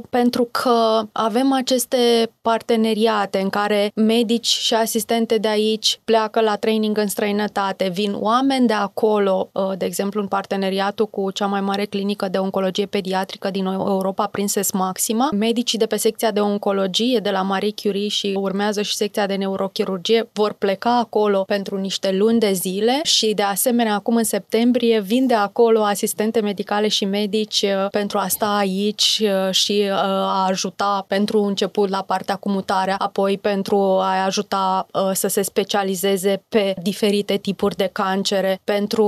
pentru 0.09 0.47
că 0.51 1.01
avem 1.11 1.53
aceste 1.53 2.29
parteneriate 2.41 3.39
în 3.39 3.49
care 3.49 3.66
care 3.67 3.91
medici 3.95 4.47
și 4.47 4.73
asistente 4.73 5.37
de 5.37 5.47
aici 5.47 5.99
pleacă 6.03 6.41
la 6.41 6.55
training 6.55 6.97
în 6.97 7.07
străinătate, 7.07 7.89
vin 7.93 8.15
oameni 8.19 8.67
de 8.67 8.73
acolo, 8.73 9.49
uh, 9.51 9.71
de 9.77 9.85
exemplu 9.85 10.21
în 10.21 10.27
parteneriatul 10.27 11.07
cu 11.07 11.31
cea 11.31 11.45
mai 11.45 11.61
mare 11.61 11.85
clinică 11.85 12.27
de 12.27 12.37
oncologie 12.37 12.85
pediatrică 12.85 13.49
din 13.49 13.65
Europa, 13.65 14.25
Prinses 14.25 14.71
Maxima, 14.71 15.29
medicii 15.33 15.77
de 15.77 15.85
pe 15.85 15.97
secția 15.97 16.31
de 16.31 16.39
oncologie 16.39 17.19
de 17.19 17.29
la 17.29 17.41
Marie 17.41 17.73
Curie 17.81 18.07
și 18.07 18.33
urmează 18.39 18.81
și 18.81 18.95
secția 18.95 19.25
de 19.25 19.35
neurochirurgie 19.35 20.29
vor 20.33 20.53
pleca 20.53 20.97
acolo 20.97 21.43
pentru 21.47 21.77
niște 21.77 22.11
luni 22.11 22.39
de 22.39 22.51
zile 22.51 22.99
și 23.03 23.33
de 23.33 23.43
asemenea 23.43 23.93
acum 23.93 24.15
în 24.15 24.23
septembrie 24.23 24.99
vin 24.99 25.27
de 25.27 25.33
acolo 25.33 25.83
asistente 25.83 26.39
medicale 26.39 26.87
și 26.87 27.05
medici 27.05 27.61
uh, 27.61 27.89
pentru 27.91 28.17
a 28.17 28.27
sta 28.27 28.57
aici 28.57 29.21
uh, 29.23 29.53
și 29.53 29.89
a 29.91 30.45
ajuta 30.47 31.05
pentru 31.07 31.43
început 31.43 31.89
la 31.89 32.01
partea 32.01 32.35
cu 32.35 32.49
mutarea, 32.49 32.95
apoi 32.97 33.37
pentru 33.49 33.77
a 33.77 34.23
ajuta 34.25 34.87
să 35.13 35.27
se 35.27 35.41
specializeze 35.41 36.43
pe 36.49 36.73
diferite 36.81 37.37
tipuri 37.37 37.75
de 37.75 37.89
cancere, 37.91 38.59
pentru 38.63 39.05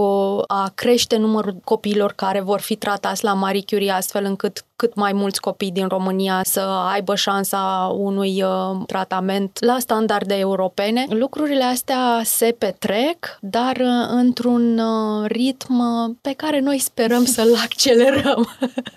a 0.48 0.72
crește 0.76 1.18
numărul 1.18 1.56
copiilor 1.64 2.12
care 2.12 2.40
vor 2.42 2.60
fi 2.60 2.76
tratați 2.76 3.24
la 3.24 3.34
Marie 3.34 3.64
Curie 3.66 3.92
astfel 3.92 4.24
încât 4.24 4.64
cât 4.80 4.96
mai 4.96 5.14
mulți 5.14 5.42
copii 5.42 5.72
din 5.72 5.88
România 5.88 6.42
să 6.44 6.60
aibă 6.94 7.16
șansa 7.16 7.96
unui 7.98 8.44
uh, 8.44 8.82
tratament 8.86 9.58
la 9.60 9.78
standarde 9.80 10.36
europene. 10.38 11.06
Lucrurile 11.10 11.64
astea 11.64 12.22
se 12.24 12.56
petrec, 12.58 13.38
dar 13.42 13.76
uh, 13.76 14.08
într-un 14.10 14.78
uh, 14.78 15.26
ritm 15.28 15.84
pe 16.22 16.34
care 16.34 16.60
noi 16.60 16.78
sperăm 16.78 17.26
să-l 17.36 17.56
accelerăm. 17.64 18.48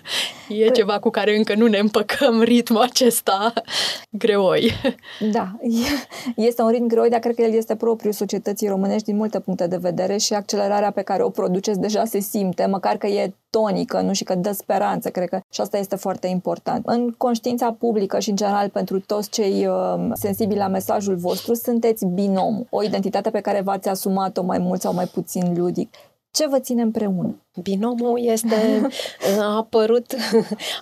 e 0.63 0.69
ceva 0.69 0.99
cu 0.99 1.09
care 1.09 1.37
încă 1.37 1.55
nu 1.55 1.67
ne 1.67 1.77
împăcăm 1.77 2.41
ritmul 2.41 2.81
acesta 2.81 3.53
greoi. 4.23 4.73
Da, 5.31 5.51
este 6.35 6.61
un 6.61 6.69
ritm 6.69 6.87
greoi, 6.87 7.09
dar 7.09 7.19
cred 7.19 7.35
că 7.35 7.41
el 7.41 7.53
este 7.53 7.75
propriu 7.75 8.11
societății 8.11 8.67
românești 8.67 9.05
din 9.05 9.15
multe 9.15 9.39
puncte 9.39 9.67
de 9.67 9.77
vedere 9.77 10.17
și 10.17 10.33
accelerarea 10.33 10.91
pe 10.91 11.01
care 11.01 11.23
o 11.23 11.29
produceți 11.29 11.79
deja 11.79 12.05
se 12.05 12.19
simte, 12.19 12.65
măcar 12.65 12.97
că 12.97 13.07
e 13.07 13.33
tonică, 13.57 14.01
nu 14.01 14.13
și 14.13 14.23
că 14.23 14.35
dă 14.35 14.51
speranță, 14.51 15.09
cred 15.09 15.29
că 15.29 15.39
și 15.49 15.61
asta 15.61 15.77
este 15.77 15.95
foarte 15.95 16.27
important. 16.27 16.85
În 16.85 17.11
conștiința 17.17 17.75
publică 17.79 18.19
și 18.19 18.29
în 18.29 18.35
general 18.35 18.69
pentru 18.69 18.99
toți 18.99 19.29
cei 19.29 19.67
uh, 19.67 20.09
sensibili 20.13 20.59
la 20.59 20.67
mesajul 20.67 21.15
vostru, 21.15 21.53
sunteți 21.53 22.05
binom, 22.05 22.63
o 22.69 22.83
identitate 22.83 23.29
pe 23.29 23.39
care 23.39 23.61
v-ați 23.61 23.89
asumat-o 23.89 24.43
mai 24.43 24.57
mult 24.57 24.81
sau 24.81 24.93
mai 24.93 25.05
puțin 25.05 25.53
ludic. 25.57 25.95
Ce 26.33 26.47
vă 26.47 26.59
ține 26.59 26.81
împreună? 26.81 27.41
Binomul 27.61 28.19
este, 28.23 28.55
a 29.39 29.55
apărut, 29.55 30.15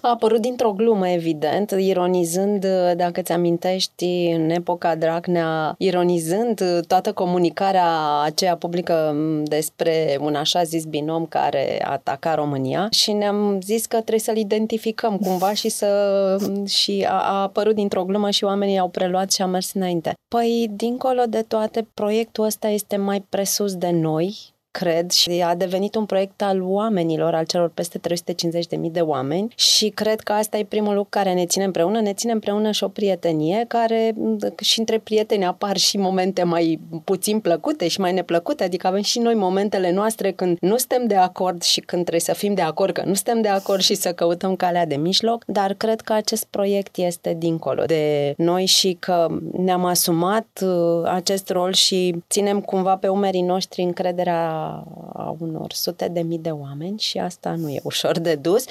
a 0.02 0.10
apărut 0.10 0.42
dintr-o 0.42 0.74
glumă, 0.74 1.10
evident, 1.10 1.72
ironizând, 1.78 2.66
dacă 2.96 3.22
ți 3.22 3.32
amintești, 3.32 4.32
în 4.36 4.50
epoca 4.50 4.96
Dragnea, 4.96 5.76
ironizând 5.78 6.62
toată 6.88 7.12
comunicarea 7.14 8.20
aceea 8.24 8.56
publică 8.56 9.16
despre 9.44 10.18
un 10.22 10.36
așa 10.36 10.64
zis 10.64 10.86
binom 10.86 11.26
care 11.26 11.86
ataca 11.86 12.36
România 12.36 12.88
și 12.92 13.12
ne-am 13.12 13.60
zis 13.62 13.86
că 13.86 13.96
trebuie 13.96 14.20
să-l 14.20 14.38
identificăm 14.38 15.18
cumva 15.18 15.54
și 15.54 15.70
să 15.70 16.38
și 16.66 17.06
a, 17.10 17.14
a 17.14 17.42
apărut 17.42 17.76
dintr-o 17.76 18.04
glumă 18.04 18.30
și 18.30 18.44
oamenii 18.44 18.80
au 18.80 18.90
preluat 18.90 19.32
și 19.32 19.42
a 19.42 19.46
mers 19.46 19.74
înainte. 19.74 20.14
Păi, 20.28 20.70
dincolo 20.76 21.24
de 21.30 21.42
toate, 21.42 21.88
proiectul 21.94 22.44
ăsta 22.44 22.68
este 22.68 22.96
mai 22.96 23.26
presus 23.30 23.76
de 23.76 23.90
noi, 23.90 24.36
cred, 24.72 25.12
și 25.12 25.44
a 25.46 25.56
devenit 25.56 25.96
un 25.96 26.06
proiect 26.06 26.42
al 26.42 26.62
oamenilor, 26.62 27.34
al 27.34 27.46
celor 27.46 27.70
peste 27.70 28.00
350.000 28.00 28.92
de 28.92 29.00
oameni 29.00 29.54
și 29.56 29.90
cred 29.90 30.20
că 30.20 30.32
asta 30.32 30.58
e 30.58 30.64
primul 30.64 30.94
lucru 30.94 31.10
care 31.10 31.34
ne 31.34 31.46
ține 31.46 31.64
împreună. 31.64 32.02
Ne 32.02 32.14
ține 32.14 32.32
împreună 32.32 32.72
și 32.72 32.84
o 32.84 32.88
prietenie 32.88 33.66
care 33.68 34.14
și 34.62 34.80
între 34.80 34.98
prieteni 34.98 35.46
apar 35.46 35.78
și 35.78 35.98
momente 35.98 36.44
mai 36.44 36.80
puțin 37.04 37.40
plăcute 37.40 37.88
și 37.88 38.00
mai 38.00 38.14
neplăcute, 38.14 38.64
adică 38.64 38.88
avem 38.88 39.02
și 39.02 39.20
noi 39.20 39.34
momentele 39.34 39.92
noastre 39.92 40.32
când 40.32 40.58
nu 40.62 40.78
suntem 40.78 41.08
de 41.08 41.16
acord 41.16 41.62
și 41.62 41.80
când 41.80 42.02
trebuie 42.02 42.22
să 42.22 42.34
fim 42.34 42.54
de 42.54 42.62
acord 42.62 42.94
că 42.94 43.04
nu 43.06 43.14
suntem 43.14 43.42
de 43.42 43.48
acord 43.48 43.82
și 43.82 43.96
să 43.96 44.14
căutăm 44.14 44.56
calea 44.56 44.86
de 44.86 44.96
mijloc, 44.96 45.44
dar 45.48 45.74
cred 45.74 46.02
că 46.02 46.14
acest 46.14 46.46
proiect 46.50 46.98
este 46.98 47.36
dincolo 47.38 47.84
de 47.84 48.34
noi 48.38 48.66
și 48.66 48.98
că 49.00 49.28
ne-am 49.58 49.86
asumat 49.86 50.48
uh, 50.62 51.04
acest 51.06 51.50
rol 51.50 51.74
și 51.74 52.16
ținem 52.30 52.62
cumva 52.62 52.96
pe 52.96 53.08
umerii 53.08 53.42
noștri 53.42 53.82
încrederea 53.82 54.61
a 55.14 55.36
unor 55.40 55.72
sute 55.74 56.08
de 56.08 56.22
mii 56.22 56.40
de 56.40 56.52
oameni 56.52 57.00
și 57.00 57.18
asta 57.18 57.56
nu 57.56 57.70
e 57.70 57.80
ușor 57.84 58.20
de 58.20 58.36
dus, 58.36 58.66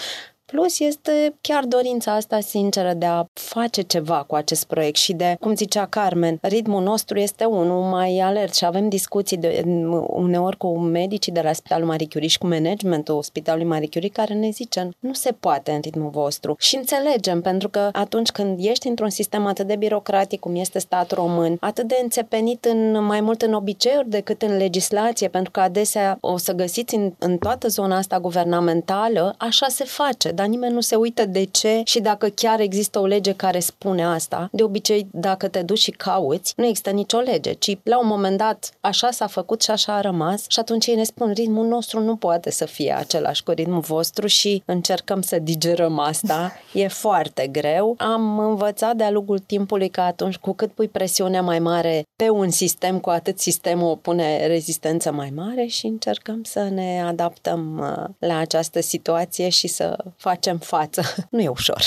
Plus 0.51 0.79
este 0.79 1.35
chiar 1.41 1.65
dorința 1.65 2.15
asta 2.15 2.41
sinceră 2.41 2.93
de 2.93 3.07
a 3.07 3.25
face 3.33 3.83
ceva 3.83 4.25
cu 4.27 4.35
acest 4.35 4.65
proiect 4.65 4.97
și 4.97 5.13
de, 5.13 5.37
cum 5.41 5.55
zicea 5.55 5.87
Carmen, 5.87 6.39
ritmul 6.43 6.83
nostru 6.83 7.19
este 7.19 7.45
unul 7.45 7.83
mai 7.83 8.19
alert 8.19 8.55
și 8.55 8.65
avem 8.65 8.89
discuții 8.89 9.37
de, 9.37 9.63
uneori 10.07 10.57
cu 10.57 10.79
medicii 10.79 11.33
de 11.33 11.41
la 11.41 11.53
Spitalul 11.53 11.87
Marie 11.87 12.07
Curie 12.13 12.29
și 12.29 12.39
cu 12.39 12.47
managementul 12.47 13.23
Spitalului 13.23 13.67
Marie 13.67 13.89
Curie 13.89 14.09
care 14.09 14.35
ne 14.35 14.51
zice 14.51 14.89
nu 14.99 15.13
se 15.13 15.33
poate 15.33 15.71
în 15.71 15.81
ritmul 15.81 16.11
vostru. 16.11 16.55
Și 16.59 16.77
înțelegem, 16.77 17.41
pentru 17.41 17.69
că 17.69 17.89
atunci 17.93 18.31
când 18.31 18.59
ești 18.65 18.89
într-un 18.89 19.11
sistem 19.11 19.47
atât 19.47 19.67
de 19.67 19.77
birocratic 19.77 20.41
cum 20.41 20.55
este 20.55 20.79
statul 20.79 21.17
român, 21.17 21.57
atât 21.61 21.89
de 21.89 21.99
înțepenit 22.03 22.65
în 22.65 23.05
mai 23.05 23.21
mult 23.21 23.43
în 23.43 23.53
obiceiuri 23.53 24.11
decât 24.11 24.43
în 24.43 24.57
legislație, 24.57 25.29
pentru 25.29 25.51
că 25.51 25.61
adesea 25.61 26.19
o 26.21 26.37
să 26.37 26.53
găsiți 26.53 26.95
în, 26.95 27.13
în 27.19 27.37
toată 27.39 27.69
zona 27.69 27.97
asta 27.97 28.21
guvernamentală, 28.21 29.35
așa 29.39 29.67
se 29.69 29.85
face 29.85 30.33
dar 30.41 30.49
nimeni 30.49 30.75
nu 30.75 30.81
se 30.81 30.95
uită 30.95 31.27
de 31.27 31.45
ce 31.45 31.83
și 31.85 32.01
dacă 32.01 32.29
chiar 32.29 32.61
există 32.61 32.99
o 32.99 33.07
lege 33.07 33.33
care 33.33 33.59
spune 33.59 34.05
asta. 34.05 34.49
De 34.53 34.63
obicei, 34.63 35.07
dacă 35.13 35.49
te 35.49 35.63
duci 35.63 35.79
și 35.79 35.91
cauți, 35.91 36.53
nu 36.57 36.65
există 36.65 36.91
nicio 36.91 37.19
lege, 37.19 37.53
ci 37.53 37.77
la 37.83 37.99
un 37.99 38.07
moment 38.07 38.37
dat 38.37 38.71
așa 38.81 39.11
s-a 39.11 39.27
făcut 39.27 39.63
și 39.63 39.71
așa 39.71 39.95
a 39.95 40.01
rămas 40.01 40.45
și 40.49 40.59
atunci 40.59 40.87
ei 40.87 40.95
ne 40.95 41.03
spun 41.03 41.33
ritmul 41.33 41.67
nostru 41.67 42.01
nu 42.01 42.17
poate 42.17 42.51
să 42.51 42.65
fie 42.65 42.93
același 42.93 43.43
cu 43.43 43.51
ritmul 43.51 43.81
vostru 43.81 44.27
și 44.27 44.63
încercăm 44.65 45.23
să 45.23 45.39
digerăm 45.39 45.99
asta. 45.99 46.53
E 46.73 46.89
foarte 46.89 47.47
greu. 47.47 47.95
Am 47.99 48.39
învățat 48.39 48.97
de-a 48.97 49.11
lungul 49.11 49.39
timpului 49.39 49.89
că 49.89 50.01
atunci 50.01 50.37
cu 50.37 50.53
cât 50.53 50.73
pui 50.73 50.89
presiunea 50.89 51.43
mai 51.43 51.59
mare 51.59 52.03
pe 52.17 52.31
un 52.31 52.51
sistem, 52.51 52.99
cu 52.99 53.11
atât 53.11 53.39
sistemul 53.39 53.97
pune 53.97 54.47
rezistență 54.47 55.13
mai 55.13 55.33
mare 55.35 55.67
și 55.67 55.87
încercăm 55.87 56.43
să 56.43 56.69
ne 56.69 57.03
adaptăm 57.07 57.79
uh, 57.79 58.15
la 58.19 58.37
această 58.39 58.81
situație 58.81 59.49
și 59.49 59.67
să 59.67 59.97
facem 60.17 60.29
față. 60.59 61.03
Nu 61.31 61.41
e 61.41 61.49
ușor. 61.49 61.83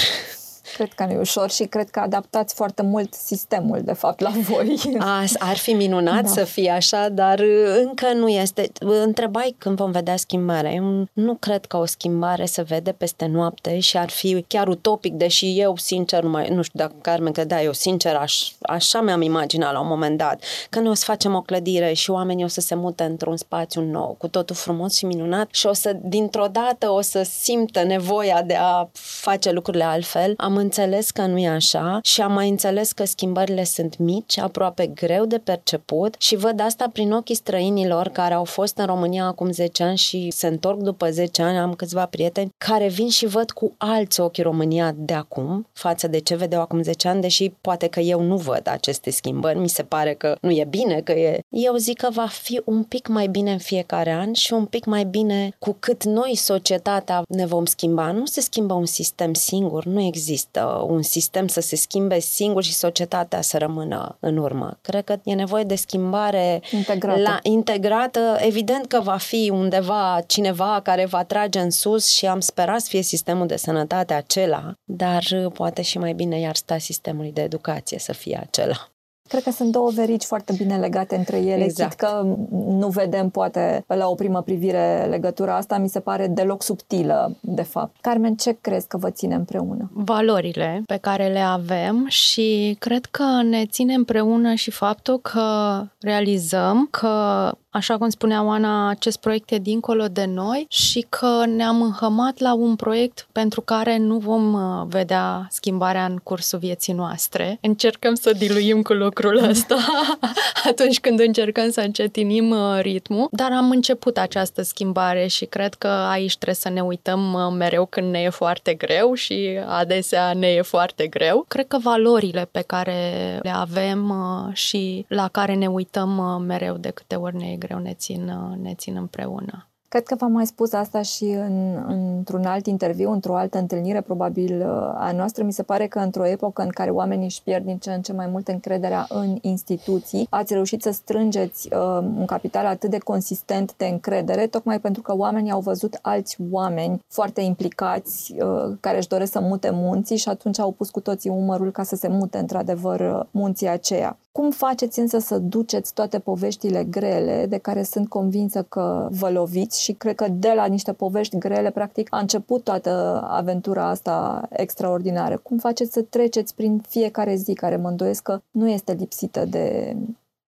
Cred 0.73 0.93
că 0.93 1.05
nu 1.05 1.11
e 1.11 1.19
ușor 1.19 1.49
și 1.49 1.63
cred 1.63 1.89
că 1.89 1.99
adaptați 1.99 2.53
foarte 2.53 2.81
mult 2.81 3.13
sistemul, 3.13 3.81
de 3.83 3.93
fapt, 3.93 4.19
la 4.19 4.29
voi. 4.29 4.81
A, 4.99 5.23
ar 5.37 5.57
fi 5.57 5.73
minunat 5.73 6.23
da. 6.23 6.29
să 6.29 6.43
fie 6.43 6.69
așa, 6.69 7.09
dar 7.09 7.39
încă 7.83 8.13
nu 8.13 8.27
este. 8.27 8.71
Întrebai 8.79 9.55
când 9.57 9.77
vom 9.77 9.91
vedea 9.91 10.17
schimbarea. 10.17 10.71
Eu 10.71 11.07
nu 11.13 11.35
cred 11.39 11.65
că 11.65 11.77
o 11.77 11.85
schimbare 11.85 12.45
se 12.45 12.61
vede 12.61 12.91
peste 12.91 13.25
noapte 13.25 13.79
și 13.79 13.97
ar 13.97 14.09
fi 14.09 14.45
chiar 14.47 14.67
utopic, 14.67 15.13
deși 15.13 15.59
eu, 15.59 15.77
sincer, 15.77 16.23
nu, 16.23 16.29
mai, 16.29 16.49
nu 16.49 16.61
știu 16.61 16.79
dacă 16.79 16.93
Carmen 17.01 17.31
credea, 17.31 17.63
eu, 17.63 17.73
sincer, 17.73 18.15
aș, 18.15 18.51
așa 18.61 19.01
mi-am 19.01 19.21
imaginat 19.21 19.73
la 19.73 19.79
un 19.79 19.87
moment 19.87 20.17
dat, 20.17 20.43
că 20.69 20.79
noi 20.79 20.89
o 20.89 20.93
să 20.93 21.03
facem 21.05 21.35
o 21.35 21.41
clădire 21.41 21.93
și 21.93 22.09
oamenii 22.09 22.43
o 22.43 22.47
să 22.47 22.61
se 22.61 22.75
mute 22.75 23.03
într-un 23.03 23.37
spațiu 23.37 23.81
nou, 23.81 24.15
cu 24.17 24.27
totul 24.27 24.55
frumos 24.55 24.95
și 24.95 25.05
minunat 25.05 25.47
și 25.51 25.65
o 25.65 25.73
să, 25.73 25.97
dintr-o 26.01 26.47
dată, 26.51 26.89
o 26.89 27.01
să 27.01 27.23
simtă 27.23 27.83
nevoia 27.83 28.41
de 28.41 28.55
a 28.59 28.89
face 28.93 29.51
lucrurile 29.51 29.83
altfel. 29.83 30.33
Am 30.37 30.55
înțeles 30.63 31.11
că 31.11 31.21
nu 31.21 31.37
e 31.37 31.47
așa 31.47 31.99
și 32.03 32.21
am 32.21 32.33
mai 32.33 32.49
înțeles 32.49 32.91
că 32.91 33.05
schimbările 33.05 33.63
sunt 33.63 33.97
mici, 33.97 34.37
aproape 34.37 34.87
greu 34.87 35.25
de 35.25 35.37
perceput 35.37 36.15
și 36.17 36.35
văd 36.35 36.59
asta 36.59 36.89
prin 36.93 37.11
ochii 37.11 37.35
străinilor 37.35 38.07
care 38.07 38.33
au 38.33 38.43
fost 38.43 38.77
în 38.77 38.85
România 38.85 39.25
acum 39.25 39.51
10 39.51 39.83
ani 39.83 39.97
și 39.97 40.31
se 40.31 40.47
întorc 40.47 40.79
după 40.79 41.09
10 41.09 41.41
ani, 41.41 41.57
am 41.57 41.73
câțiva 41.73 42.05
prieteni 42.05 42.53
care 42.57 42.87
vin 42.87 43.09
și 43.09 43.25
văd 43.25 43.51
cu 43.51 43.73
alți 43.77 44.19
ochi 44.19 44.37
România 44.37 44.93
de 44.95 45.13
acum 45.13 45.67
față 45.73 46.07
de 46.07 46.19
ce 46.19 46.35
vedeau 46.35 46.61
acum 46.61 46.81
10 46.81 47.07
ani, 47.07 47.21
deși 47.21 47.51
poate 47.61 47.87
că 47.87 47.99
eu 47.99 48.21
nu 48.21 48.37
văd 48.37 48.67
aceste 48.67 49.09
schimbări, 49.09 49.59
mi 49.59 49.69
se 49.69 49.83
pare 49.83 50.13
că 50.13 50.35
nu 50.41 50.51
e 50.51 50.65
bine, 50.69 51.01
că 51.01 51.11
e... 51.11 51.39
Eu 51.49 51.75
zic 51.75 51.97
că 51.97 52.07
va 52.11 52.27
fi 52.27 52.61
un 52.65 52.83
pic 52.83 53.07
mai 53.07 53.27
bine 53.27 53.51
în 53.51 53.57
fiecare 53.57 54.11
an 54.11 54.33
și 54.33 54.53
un 54.53 54.65
pic 54.65 54.85
mai 54.85 55.03
bine 55.03 55.55
cu 55.59 55.75
cât 55.79 56.03
noi, 56.03 56.35
societatea, 56.35 57.21
ne 57.27 57.45
vom 57.45 57.65
schimba. 57.65 58.11
Nu 58.11 58.25
se 58.25 58.41
schimbă 58.41 58.73
un 58.73 58.85
sistem 58.85 59.33
singur, 59.33 59.85
nu 59.85 60.01
există 60.01 60.52
există 60.53 60.85
un 60.87 61.01
sistem 61.01 61.47
să 61.47 61.61
se 61.61 61.75
schimbe 61.75 62.19
singur 62.19 62.63
și 62.63 62.73
societatea 62.73 63.41
să 63.41 63.57
rămână 63.57 64.17
în 64.19 64.37
urmă. 64.37 64.77
Cred 64.81 65.03
că 65.03 65.15
e 65.23 65.33
nevoie 65.33 65.63
de 65.63 65.75
schimbare 65.75 66.61
integrată. 66.71 67.21
La, 67.21 67.39
integrată. 67.41 68.37
Evident 68.39 68.85
că 68.85 68.99
va 68.99 69.17
fi 69.17 69.49
undeva 69.53 70.21
cineva 70.27 70.79
care 70.83 71.05
va 71.05 71.23
trage 71.23 71.59
în 71.59 71.71
sus 71.71 72.09
și 72.09 72.25
am 72.25 72.39
sperat 72.39 72.79
să 72.79 72.87
fie 72.89 73.01
sistemul 73.01 73.47
de 73.47 73.55
sănătate 73.55 74.13
acela, 74.13 74.73
dar 74.83 75.23
poate 75.53 75.81
și 75.81 75.97
mai 75.97 76.13
bine 76.13 76.39
iar 76.39 76.55
sta 76.55 76.77
sistemului 76.77 77.31
de 77.31 77.41
educație 77.41 77.99
să 77.99 78.13
fie 78.13 78.39
acela. 78.41 78.92
Cred 79.33 79.45
că 79.45 79.51
sunt 79.51 79.71
două 79.71 79.89
verici 79.89 80.23
foarte 80.23 80.53
bine 80.57 80.77
legate 80.77 81.15
între 81.15 81.37
ele. 81.37 81.63
Exact. 81.63 81.97
că 81.97 82.35
nu 82.67 82.87
vedem, 82.87 83.29
poate, 83.29 83.83
la 83.87 84.07
o 84.07 84.15
primă 84.15 84.41
privire 84.41 85.07
legătura 85.09 85.55
asta, 85.55 85.77
mi 85.77 85.89
se 85.89 85.99
pare 85.99 86.27
deloc 86.27 86.63
subtilă, 86.63 87.35
de 87.39 87.61
fapt. 87.61 87.95
Carmen, 88.01 88.35
ce 88.35 88.57
crezi 88.61 88.87
că 88.87 88.97
vă 88.97 89.09
ține 89.09 89.35
împreună? 89.35 89.91
Valorile 89.93 90.83
pe 90.85 90.97
care 90.97 91.27
le 91.27 91.39
avem 91.39 92.05
și 92.07 92.75
cred 92.79 93.05
că 93.05 93.41
ne 93.43 93.65
ține 93.65 93.93
împreună 93.93 94.53
și 94.53 94.71
faptul 94.71 95.19
că 95.19 95.81
realizăm 95.99 96.87
că 96.91 97.51
așa 97.73 97.97
cum 97.97 98.09
spunea 98.09 98.43
Oana, 98.43 98.89
acest 98.89 99.19
proiect 99.19 99.51
e 99.51 99.57
dincolo 99.57 100.05
de 100.05 100.25
noi 100.25 100.65
și 100.69 101.05
că 101.09 101.43
ne-am 101.45 101.81
înhămat 101.81 102.39
la 102.39 102.53
un 102.53 102.75
proiect 102.75 103.27
pentru 103.31 103.61
care 103.61 103.97
nu 103.97 104.17
vom 104.17 104.53
uh, 104.53 104.85
vedea 104.87 105.47
schimbarea 105.49 106.05
în 106.05 106.17
cursul 106.17 106.59
vieții 106.59 106.93
noastre. 106.93 107.57
Încercăm 107.61 108.13
să 108.13 108.31
diluim 108.37 108.81
cu 108.81 108.93
lucrul 108.93 109.43
ăsta 109.49 109.77
atunci 110.69 110.99
când 110.99 111.19
încercăm 111.19 111.71
să 111.71 111.81
încetinim 111.81 112.49
uh, 112.49 112.79
ritmul, 112.81 113.27
dar 113.31 113.51
am 113.51 113.69
început 113.69 114.17
această 114.17 114.61
schimbare 114.61 115.27
și 115.27 115.45
cred 115.45 115.73
că 115.73 115.87
aici 115.87 116.33
trebuie 116.33 116.55
să 116.55 116.69
ne 116.69 116.81
uităm 116.81 117.33
uh, 117.33 117.53
mereu 117.57 117.85
când 117.85 118.11
ne 118.11 118.19
e 118.19 118.29
foarte 118.29 118.73
greu 118.73 119.13
și 119.13 119.59
adesea 119.67 120.33
ne 120.33 120.47
e 120.47 120.61
foarte 120.61 121.07
greu. 121.07 121.45
Cred 121.47 121.67
că 121.67 121.77
valorile 121.77 122.47
pe 122.51 122.61
care 122.61 123.39
le 123.41 123.49
avem 123.49 124.13
și 124.53 125.05
la 125.07 125.27
care 125.27 125.53
ne 125.53 125.67
uităm 125.67 126.43
mereu 126.47 126.77
de 126.77 126.89
câte 126.89 127.15
ori 127.15 127.35
ne 127.35 127.45
e 127.51 127.55
greu 127.65 127.79
ne 127.79 127.93
țin, 127.93 128.31
ne 128.61 128.73
țin 128.73 128.95
împreună. 128.95 129.67
Cred 129.93 130.05
că 130.05 130.15
v-am 130.15 130.31
mai 130.31 130.45
spus 130.45 130.73
asta 130.73 131.01
și 131.01 131.23
în, 131.23 131.83
într-un 131.87 132.45
alt 132.45 132.65
interviu, 132.65 133.11
într-o 133.11 133.35
altă 133.35 133.57
întâlnire, 133.57 134.01
probabil 134.01 134.59
uh, 134.59 134.93
a 134.95 135.11
noastră. 135.15 135.43
Mi 135.43 135.53
se 135.53 135.63
pare 135.63 135.87
că 135.87 135.99
într-o 135.99 136.25
epocă 136.25 136.61
în 136.61 136.69
care 136.69 136.89
oamenii 136.89 137.25
își 137.25 137.43
pierd 137.43 137.65
din 137.65 137.77
ce 137.77 137.91
în 137.91 138.01
ce 138.01 138.13
mai 138.13 138.27
mult 138.27 138.47
încrederea 138.47 139.05
în 139.09 139.37
instituții, 139.41 140.27
ați 140.29 140.53
reușit 140.53 140.81
să 140.81 140.91
strângeți 140.91 141.69
uh, 141.73 141.97
un 141.97 142.25
capital 142.25 142.65
atât 142.65 142.89
de 142.89 142.97
consistent 142.97 143.73
de 143.77 143.85
încredere, 143.85 144.47
tocmai 144.47 144.79
pentru 144.79 145.01
că 145.01 145.15
oamenii 145.15 145.51
au 145.51 145.59
văzut 145.59 145.99
alți 146.01 146.37
oameni 146.51 147.01
foarte 147.07 147.41
implicați 147.41 148.35
uh, 148.39 148.77
care 148.79 148.97
își 148.97 149.07
doresc 149.07 149.31
să 149.31 149.39
mute 149.39 149.69
munții 149.73 150.17
și 150.17 150.29
atunci 150.29 150.59
au 150.59 150.71
pus 150.71 150.89
cu 150.89 150.99
toții 150.99 151.29
umărul 151.29 151.71
ca 151.71 151.83
să 151.83 151.95
se 151.95 152.07
mute 152.07 152.37
într-adevăr 152.37 152.99
uh, 152.99 153.25
munții 153.31 153.67
aceea. 153.67 154.17
Cum 154.33 154.51
faceți 154.51 154.99
însă 154.99 155.19
să 155.19 155.37
duceți 155.37 155.93
toate 155.93 156.19
poveștile 156.19 156.83
grele 156.83 157.45
de 157.45 157.57
care 157.57 157.83
sunt 157.83 158.09
convinsă 158.09 158.63
că 158.63 159.07
vă 159.11 159.29
loviți 159.29 159.81
și 159.81 159.93
cred 159.93 160.15
că 160.15 160.27
de 160.27 160.53
la 160.55 160.65
niște 160.65 160.93
povești 160.93 161.37
grele, 161.37 161.71
practic, 161.71 162.07
a 162.09 162.19
început 162.19 162.63
toată 162.63 163.23
aventura 163.27 163.89
asta 163.89 164.47
extraordinară. 164.49 165.37
Cum 165.37 165.57
faceți 165.57 165.91
să 165.91 166.01
treceți 166.01 166.55
prin 166.55 166.83
fiecare 166.87 167.35
zi 167.35 167.53
care 167.53 167.75
mă 167.75 167.89
îndoiesc 167.89 168.23
că 168.23 168.41
nu 168.51 168.69
este 168.69 168.93
lipsită 168.93 169.45
de, 169.45 169.95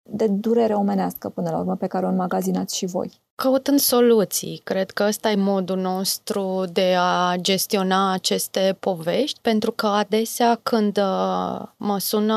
de 0.08 0.26
durere 0.26 0.74
omenească 0.74 1.28
până 1.28 1.50
la 1.50 1.58
urmă 1.58 1.76
pe 1.76 1.86
care 1.86 2.06
o 2.06 2.08
înmagazinați 2.08 2.76
și 2.76 2.86
voi? 2.86 3.20
Căutând 3.34 3.78
soluții. 3.78 4.60
Cred 4.64 4.90
că 4.90 5.04
ăsta 5.08 5.30
e 5.30 5.36
modul 5.36 5.78
nostru 5.78 6.64
de 6.72 6.94
a 6.98 7.36
gestiona 7.36 8.12
aceste 8.12 8.76
povești, 8.80 9.38
pentru 9.42 9.72
că 9.72 9.86
adesea 9.86 10.58
când 10.62 10.98
uh, 10.98 11.62
mă 11.76 11.98
sună 11.98 12.34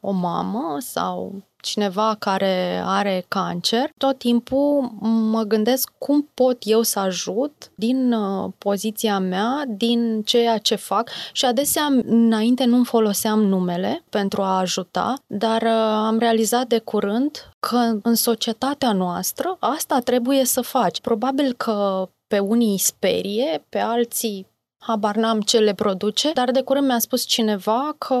o 0.00 0.10
mamă 0.10 0.76
sau 0.80 1.32
cineva 1.66 2.16
care 2.18 2.82
are 2.84 3.24
cancer, 3.28 3.90
tot 3.96 4.18
timpul 4.18 4.90
mă 5.30 5.42
gândesc 5.42 5.90
cum 5.98 6.28
pot 6.34 6.56
eu 6.60 6.82
să 6.82 6.98
ajut 6.98 7.70
din 7.74 8.12
uh, 8.12 8.52
poziția 8.58 9.18
mea, 9.18 9.64
din 9.68 10.22
ceea 10.24 10.58
ce 10.58 10.74
fac 10.74 11.10
și 11.32 11.44
adesea 11.44 11.84
înainte 12.04 12.64
nu-mi 12.64 12.84
foloseam 12.84 13.40
numele 13.42 14.04
pentru 14.10 14.42
a 14.42 14.58
ajuta, 14.58 15.14
dar 15.26 15.62
uh, 15.62 15.68
am 16.06 16.18
realizat 16.18 16.66
de 16.66 16.78
curând 16.78 17.50
că 17.60 17.98
în 18.02 18.14
societatea 18.14 18.92
noastră 18.92 19.56
asta 19.60 19.98
trebuie 19.98 20.44
să 20.44 20.60
faci. 20.60 21.00
Probabil 21.00 21.52
că 21.52 22.08
pe 22.26 22.38
unii 22.38 22.70
îi 22.70 22.78
sperie, 22.78 23.64
pe 23.68 23.78
alții 23.78 24.46
habar 24.86 25.16
n-am 25.16 25.40
ce 25.40 25.58
le 25.58 25.74
produce, 25.74 26.30
dar 26.34 26.50
de 26.50 26.60
curând 26.60 26.86
mi-a 26.86 26.98
spus 26.98 27.24
cineva 27.24 27.94
că 27.98 28.14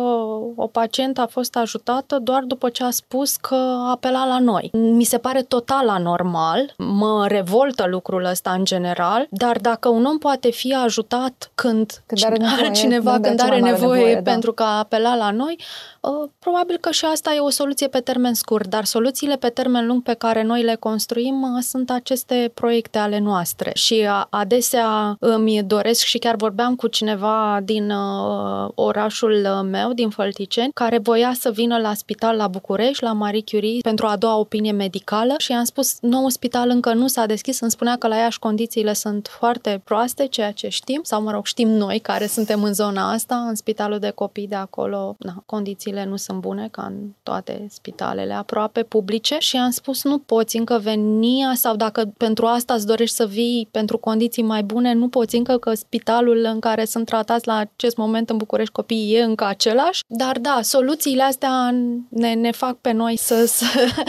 o 0.56 0.66
pacientă 0.66 1.20
a 1.20 1.26
fost 1.26 1.56
ajutată 1.56 2.18
doar 2.22 2.42
după 2.42 2.68
ce 2.68 2.84
a 2.84 2.90
spus 2.90 3.36
că 3.36 3.54
a 3.54 3.90
apelat 3.90 4.26
la 4.26 4.38
noi. 4.38 4.70
Mi 4.72 5.04
se 5.04 5.18
pare 5.18 5.42
total 5.42 5.88
anormal, 5.88 6.74
mă 6.76 7.26
revoltă 7.28 7.86
lucrul 7.88 8.24
ăsta 8.24 8.50
în 8.50 8.64
general, 8.64 9.26
dar 9.30 9.58
dacă 9.58 9.88
un 9.88 10.04
om 10.04 10.18
poate 10.18 10.50
fi 10.50 10.74
ajutat 10.74 11.50
când, 11.54 12.02
când 12.06 12.24
are, 12.24 12.36
nevoie, 12.42 12.64
are 12.64 12.70
cineva, 12.70 13.18
când 13.20 13.40
are 13.40 13.60
nevoie, 13.60 13.70
nevoie 13.70 14.14
da. 14.14 14.30
pentru 14.30 14.52
că 14.52 14.62
a 14.62 14.78
apelat 14.78 15.16
la 15.16 15.30
noi, 15.30 15.58
ă, 15.58 15.95
probabil 16.38 16.76
că 16.80 16.90
și 16.90 17.04
asta 17.04 17.34
e 17.34 17.38
o 17.38 17.50
soluție 17.50 17.88
pe 17.88 18.00
termen 18.00 18.34
scurt, 18.34 18.66
dar 18.66 18.84
soluțiile 18.84 19.36
pe 19.36 19.48
termen 19.48 19.86
lung 19.86 20.02
pe 20.02 20.14
care 20.14 20.42
noi 20.42 20.62
le 20.62 20.74
construim 20.74 21.42
ă, 21.42 21.60
sunt 21.60 21.90
aceste 21.90 22.50
proiecte 22.54 22.98
ale 22.98 23.18
noastre. 23.18 23.70
Și 23.74 24.08
adesea 24.30 25.16
îmi 25.18 25.62
doresc 25.62 26.04
și 26.04 26.18
chiar 26.18 26.34
vorbesc 26.34 26.54
vorbeam 26.56 26.76
cu 26.76 26.86
cineva 26.86 27.60
din 27.64 27.90
uh, 27.90 28.68
orașul 28.74 29.32
uh, 29.32 29.68
meu, 29.70 29.92
din 29.92 30.08
Fălticeni, 30.08 30.72
care 30.74 30.98
voia 30.98 31.32
să 31.32 31.50
vină 31.50 31.78
la 31.78 31.94
spital 31.94 32.36
la 32.36 32.48
București, 32.48 33.02
la 33.02 33.12
Marie 33.12 33.42
Curie, 33.50 33.80
pentru 33.80 34.06
a 34.06 34.16
doua 34.16 34.36
opinie 34.36 34.72
medicală 34.72 35.34
și 35.38 35.50
i-am 35.50 35.64
spus, 35.64 35.98
nou 36.00 36.28
spital 36.28 36.68
încă 36.68 36.92
nu 36.92 37.06
s-a 37.06 37.26
deschis, 37.26 37.60
îmi 37.60 37.70
spunea 37.70 37.96
că 37.96 38.06
la 38.06 38.16
Iași 38.16 38.38
condițiile 38.38 38.92
sunt 38.92 39.28
foarte 39.38 39.80
proaste, 39.84 40.26
ceea 40.26 40.52
ce 40.52 40.68
știm, 40.68 41.00
sau 41.02 41.22
mă 41.22 41.30
rog, 41.30 41.46
știm 41.46 41.68
noi 41.68 41.98
care 41.98 42.26
suntem 42.26 42.62
în 42.62 42.74
zona 42.74 43.12
asta, 43.12 43.36
în 43.36 43.54
spitalul 43.54 43.98
de 43.98 44.10
copii 44.10 44.48
de 44.48 44.54
acolo, 44.54 45.16
na, 45.18 45.42
condițiile 45.46 45.95
nu 46.04 46.16
sunt 46.16 46.40
bune 46.40 46.68
ca 46.70 46.82
în 46.82 46.94
toate 47.22 47.66
spitalele 47.70 48.32
aproape 48.32 48.82
publice. 48.82 49.36
Și 49.38 49.56
am 49.56 49.70
spus, 49.70 50.04
nu 50.04 50.18
poți 50.18 50.56
încă 50.56 50.78
veni 50.82 51.50
sau 51.54 51.76
dacă 51.76 52.12
pentru 52.16 52.46
asta 52.46 52.74
îți 52.74 52.86
dorești 52.86 53.14
să 53.14 53.26
vii 53.26 53.68
pentru 53.70 53.98
condiții 53.98 54.42
mai 54.42 54.62
bune, 54.62 54.92
nu 54.92 55.08
poți 55.08 55.36
încă 55.36 55.58
că 55.58 55.74
spitalul 55.74 56.44
în 56.44 56.60
care 56.60 56.84
sunt 56.84 57.06
tratați 57.06 57.46
la 57.46 57.56
acest 57.56 57.96
moment 57.96 58.30
în 58.30 58.36
București 58.36 58.72
copiii 58.72 59.14
e 59.14 59.22
încă 59.22 59.44
același, 59.44 60.02
dar 60.06 60.38
da, 60.38 60.58
soluțiile 60.62 61.22
astea 61.22 61.74
ne, 62.08 62.34
ne 62.34 62.50
fac 62.50 62.76
pe 62.76 62.92
noi 62.92 63.16
să, 63.16 63.46
să, 63.46 63.64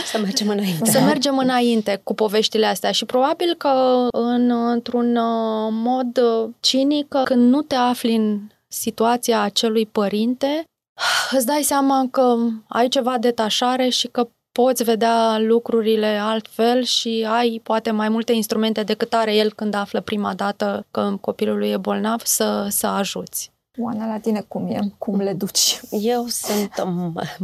să 0.06 0.20
mergem 0.20 0.48
înainte. 0.50 0.90
Să 0.90 1.00
mergem 1.00 1.38
înainte 1.38 2.02
cu 2.04 2.14
poveștile 2.14 2.66
astea. 2.66 2.92
Și 2.92 3.06
probabil 3.06 3.56
că 3.58 4.08
în, 4.12 4.52
într-un 4.52 5.16
uh, 5.16 5.70
mod 5.72 6.18
uh, 6.18 6.50
cinic, 6.60 7.16
când 7.24 7.50
nu 7.50 7.62
te 7.62 7.76
afli 7.76 8.16
în 8.16 8.40
situația 8.68 9.42
acelui 9.42 9.86
părinte, 9.86 10.64
îți 11.32 11.46
dai 11.46 11.62
seama 11.62 12.08
că 12.12 12.36
ai 12.68 12.88
ceva 12.88 13.18
detașare 13.18 13.90
și 13.90 14.08
că 14.08 14.30
poți 14.52 14.84
vedea 14.84 15.40
lucrurile 15.40 16.18
altfel 16.22 16.84
și 16.84 17.28
ai 17.30 17.60
poate 17.64 17.92
mai 17.92 18.10
multe 18.10 18.34
instrumente 18.34 18.84
decât 18.84 19.14
are 19.14 19.36
el 19.36 19.54
când 19.54 19.74
află 19.74 20.02
prima 20.02 20.34
dată 20.34 20.86
că 20.92 21.18
copilul 21.22 21.58
lui 21.58 21.70
e 21.70 21.78
bolnav 21.78 22.22
să, 22.24 22.68
să 22.70 22.88
ajuți. 22.88 23.52
Oana, 23.80 24.08
la 24.08 24.20
tine 24.20 24.42
cum 24.48 24.68
e? 24.68 24.80
Cum 24.98 25.20
le 25.20 25.34
duci? 25.34 25.80
Eu 25.90 26.26
sunt, 26.26 26.84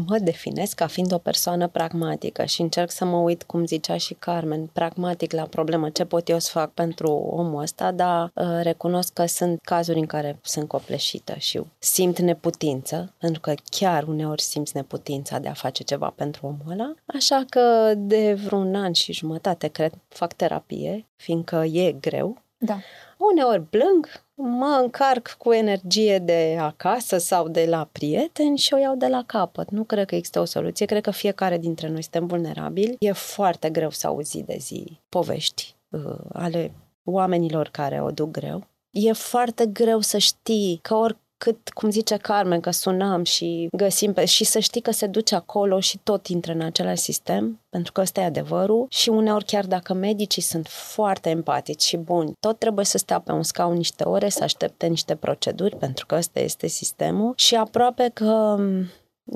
mă 0.07 0.17
definesc 0.21 0.75
ca 0.75 0.87
fiind 0.87 1.13
o 1.13 1.17
persoană 1.17 1.67
pragmatică 1.67 2.45
și 2.45 2.61
încerc 2.61 2.91
să 2.91 3.05
mă 3.05 3.17
uit, 3.17 3.43
cum 3.43 3.65
zicea 3.65 3.97
și 3.97 4.13
Carmen, 4.13 4.69
pragmatic 4.73 5.31
la 5.31 5.43
problemă, 5.43 5.89
ce 5.89 6.05
pot 6.05 6.29
eu 6.29 6.39
să 6.39 6.49
fac 6.51 6.71
pentru 6.71 7.11
omul 7.11 7.61
ăsta, 7.61 7.91
dar 7.91 8.31
uh, 8.35 8.45
recunosc 8.61 9.13
că 9.13 9.25
sunt 9.25 9.59
cazuri 9.63 9.99
în 9.99 10.05
care 10.05 10.39
sunt 10.41 10.67
copleșită 10.67 11.33
și 11.37 11.61
simt 11.79 12.19
neputință, 12.19 13.13
pentru 13.17 13.41
că 13.41 13.53
chiar 13.69 14.03
uneori 14.03 14.41
simți 14.41 14.75
neputința 14.75 15.39
de 15.39 15.47
a 15.47 15.53
face 15.53 15.83
ceva 15.83 16.13
pentru 16.15 16.45
omul 16.45 16.71
ăla, 16.71 16.93
așa 17.05 17.45
că 17.49 17.93
de 17.97 18.33
vreun 18.33 18.75
an 18.75 18.91
și 18.91 19.13
jumătate, 19.13 19.67
cred, 19.67 19.93
fac 20.07 20.33
terapie, 20.33 21.05
fiindcă 21.15 21.55
e 21.55 21.91
greu. 21.91 22.37
Da. 22.57 22.77
Uneori 23.17 23.61
plâng, 23.61 24.22
mă 24.43 24.79
încarc 24.81 25.35
cu 25.37 25.53
energie 25.53 26.19
de 26.19 26.57
acasă 26.59 27.17
sau 27.17 27.47
de 27.47 27.65
la 27.69 27.89
prieteni 27.91 28.57
și 28.57 28.73
o 28.73 28.77
iau 28.77 28.95
de 28.95 29.07
la 29.07 29.23
capăt. 29.25 29.69
Nu 29.69 29.83
cred 29.83 30.05
că 30.05 30.15
există 30.15 30.39
o 30.39 30.45
soluție, 30.45 30.85
cred 30.85 31.01
că 31.01 31.11
fiecare 31.11 31.57
dintre 31.57 31.87
noi 31.87 32.01
suntem 32.01 32.25
vulnerabili. 32.25 32.95
E 32.99 33.11
foarte 33.11 33.69
greu 33.69 33.89
să 33.89 34.07
auzi 34.07 34.43
de 34.43 34.57
zi 34.59 34.99
povești 35.09 35.75
uh, 35.89 36.01
ale 36.33 36.73
oamenilor 37.03 37.69
care 37.71 38.01
o 38.01 38.11
duc 38.11 38.31
greu. 38.31 38.67
E 38.89 39.11
foarte 39.11 39.65
greu 39.65 39.99
să 39.99 40.17
știi 40.17 40.79
că 40.81 40.95
ori 40.95 41.17
cât, 41.43 41.69
cum 41.69 41.89
zice 41.89 42.17
Carmen, 42.17 42.59
că 42.59 42.71
sunăm 42.71 43.23
și 43.23 43.67
găsim 43.71 44.13
pe, 44.13 44.25
și 44.25 44.43
să 44.43 44.59
știi 44.59 44.81
că 44.81 44.91
se 44.91 45.07
duce 45.07 45.35
acolo 45.35 45.79
și 45.79 45.99
tot 46.03 46.27
intră 46.27 46.51
în 46.51 46.61
același 46.61 47.01
sistem, 47.01 47.61
pentru 47.69 47.91
că 47.91 48.01
ăsta 48.01 48.21
e 48.21 48.25
adevărul. 48.25 48.85
Și 48.89 49.09
uneori 49.09 49.45
chiar 49.45 49.65
dacă 49.65 49.93
medicii 49.93 50.41
sunt 50.41 50.67
foarte 50.67 51.29
empatici 51.29 51.81
și 51.81 51.97
buni, 51.97 52.33
tot 52.39 52.59
trebuie 52.59 52.85
să 52.85 52.97
stea 52.97 53.19
pe 53.19 53.31
un 53.31 53.43
scaun 53.43 53.73
niște 53.73 54.03
ore, 54.03 54.29
să 54.29 54.43
aștepte 54.43 54.87
niște 54.87 55.15
proceduri, 55.15 55.75
pentru 55.75 56.05
că 56.05 56.15
ăsta 56.15 56.39
este 56.39 56.67
sistemul. 56.67 57.33
Și 57.35 57.55
aproape 57.55 58.11
că 58.13 58.57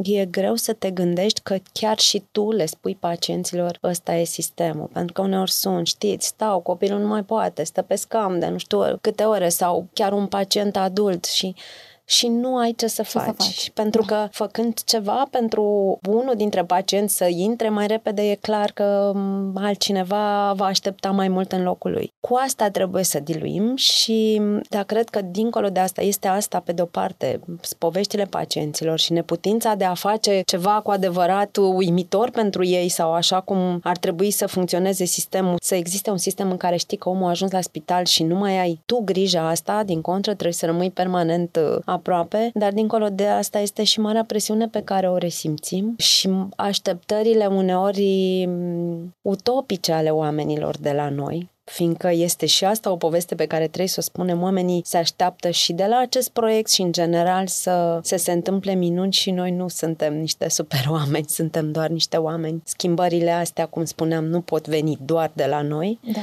E 0.04 0.26
greu 0.26 0.56
să 0.56 0.74
te 0.74 0.91
gândești 0.91 1.41
că 1.41 1.58
chiar 1.72 2.00
și 2.00 2.24
tu 2.32 2.52
le 2.52 2.65
spui 2.65 2.96
pacienților 2.96 3.78
ăsta 3.84 4.13
e 4.13 4.24
sistemul, 4.24 4.89
pentru 4.93 5.13
că 5.13 5.22
uneori 5.22 5.52
sunt, 5.52 5.88
știți, 5.88 6.28
stau, 6.28 6.60
copilul 6.60 7.00
nu 7.00 7.08
mai 7.08 7.24
poate, 7.24 7.63
stă 7.63 7.82
pe 7.82 7.96
scam 7.96 8.39
de 8.39 8.48
nu 8.48 8.58
știu 8.58 8.98
câte 9.02 9.24
ore 9.24 9.50
sau 9.50 9.88
chiar 9.93 10.13
un 10.13 10.28
pacient 10.28 10.76
adult 10.76 11.26
și 11.26 11.56
și 12.10 12.28
nu 12.28 12.58
ai 12.58 12.72
ce 12.72 12.88
să 12.88 13.02
Ce 13.02 13.10
să 13.10 13.17
faci. 13.20 13.26
faci. 13.38 13.72
Pentru 13.74 14.04
Da. 14.08 14.15
că 14.15 14.28
făcând 14.32 14.84
ceva 14.84 15.28
pentru 15.32 15.63
unul 16.10 16.34
dintre 16.36 16.63
pacienți 16.63 17.15
să 17.17 17.26
intre 17.26 17.70
mai 17.70 17.88
repede, 17.88 18.22
e 18.30 18.36
clar 18.36 18.72
că 18.72 19.12
m, 19.15 19.58
altcineva 19.58 20.54
va 20.56 20.65
aștepta 20.65 21.12
mai 21.12 21.28
mult 21.28 21.52
în 21.52 21.63
locul 21.63 21.91
lui. 21.91 22.12
Cu 22.28 22.36
asta 22.46 22.70
trebuie 22.70 23.04
să 23.04 23.20
diluim 23.20 23.76
și 23.76 24.41
da, 24.70 24.84
cred 24.84 25.10
că 25.10 25.22
dincolo 25.22 25.70
de 25.70 25.80
asta 25.80 26.02
este 26.02 26.28
asta, 26.28 26.60
pe 26.60 26.72
de-o 26.72 26.86
parte, 26.86 27.39
poveștile 27.78 28.24
pacienților 28.24 29.00
și 29.00 29.12
neputința 29.13 29.74
de 29.76 29.84
a 29.84 29.93
face 29.93 30.41
ceva 30.46 30.82
cu 30.84 30.91
adevărat 30.91 31.58
uimitor 31.58 32.30
pentru 32.30 32.65
ei 32.65 32.89
sau 32.89 33.13
așa 33.13 33.39
cum 33.41 33.80
ar 33.84 33.98
trebui 33.98 34.32
să 34.32 34.48
funcționeze 34.48 35.06
sistemul, 35.06 35.56
să 35.62 35.76
existe 35.76 36.10
un 36.10 36.17
sistem 36.17 36.50
în 36.52 36.58
care 36.58 36.76
știi 36.76 36.98
că 36.98 37.10
omul 37.10 37.26
a 37.26 37.30
ajuns 37.30 37.52
la 37.52 37.62
spital 37.62 38.06
și 38.06 38.24
nu 38.24 38.36
mai 38.36 38.60
ai 38.60 38.80
tu 38.86 39.02
grija 39.06 39.50
asta, 39.50 39.84
din 39.84 40.02
contră 40.02 40.32
trebuie 40.32 40.54
să 40.54 40.65
rămâi 40.65 40.91
permanent 40.91 41.60
uh, 41.76 41.78
aproape, 41.98 42.52
dar 42.54 42.74
dincolo 42.74 43.10
de 43.10 43.28
asta 43.28 43.60
este 43.60 43.84
și 43.84 44.00
marea 44.00 44.24
presiune 44.24 44.68
pe 44.68 44.82
care 44.84 45.10
o 45.10 45.18
resimțim 45.18 45.96
și 45.98 46.30
așteptările 46.56 47.46
uneori 47.46 48.46
mm, 48.48 49.16
utopice 49.22 49.92
ale 49.92 50.10
oamenilor 50.10 50.78
de 50.78 50.92
la 50.92 51.10
noi, 51.10 51.50
fiindcă 51.64 52.12
este 52.12 52.46
și 52.46 52.66
asta 52.66 52.92
o 52.92 52.96
poveste 52.96 53.36
pe 53.36 53.46
care 53.46 53.64
trebuie 53.64 53.88
să 53.88 54.00
o 54.00 54.02
spunem, 54.02 54.42
oamenii 54.42 54.82
se 54.86 54.98
așteaptă 54.98 55.50
și 55.50 55.74
de 55.74 55.86
la 55.86 55.98
acest 55.98 56.30
proiect 56.30 56.70
și 56.70 56.82
în 56.82 56.92
general 56.92 57.48
să, 57.48 58.00
să 58.04 58.16
se 58.18 58.32
întâmple 58.32 58.74
minuni 58.74 59.12
și 59.12 59.32
noi 59.32 59.52
nu 59.52 59.68
suntem 59.68 60.20
niște 60.20 60.50
super 60.50 60.86
oameni, 60.90 61.26
suntem 61.28 61.72
doar 61.72 61.90
niște 61.90 62.18
oameni. 62.18 62.62
Schimbările 62.66 63.32
astea, 63.32 63.66
cum 63.66 63.86
spuneam, 63.86 64.26
nu 64.26 64.42
pot 64.42 64.68
veni 64.68 64.98
doar 65.06 65.32
de 65.34 65.46
la 65.46 65.62
noi 65.62 66.00
Da. 66.02 66.20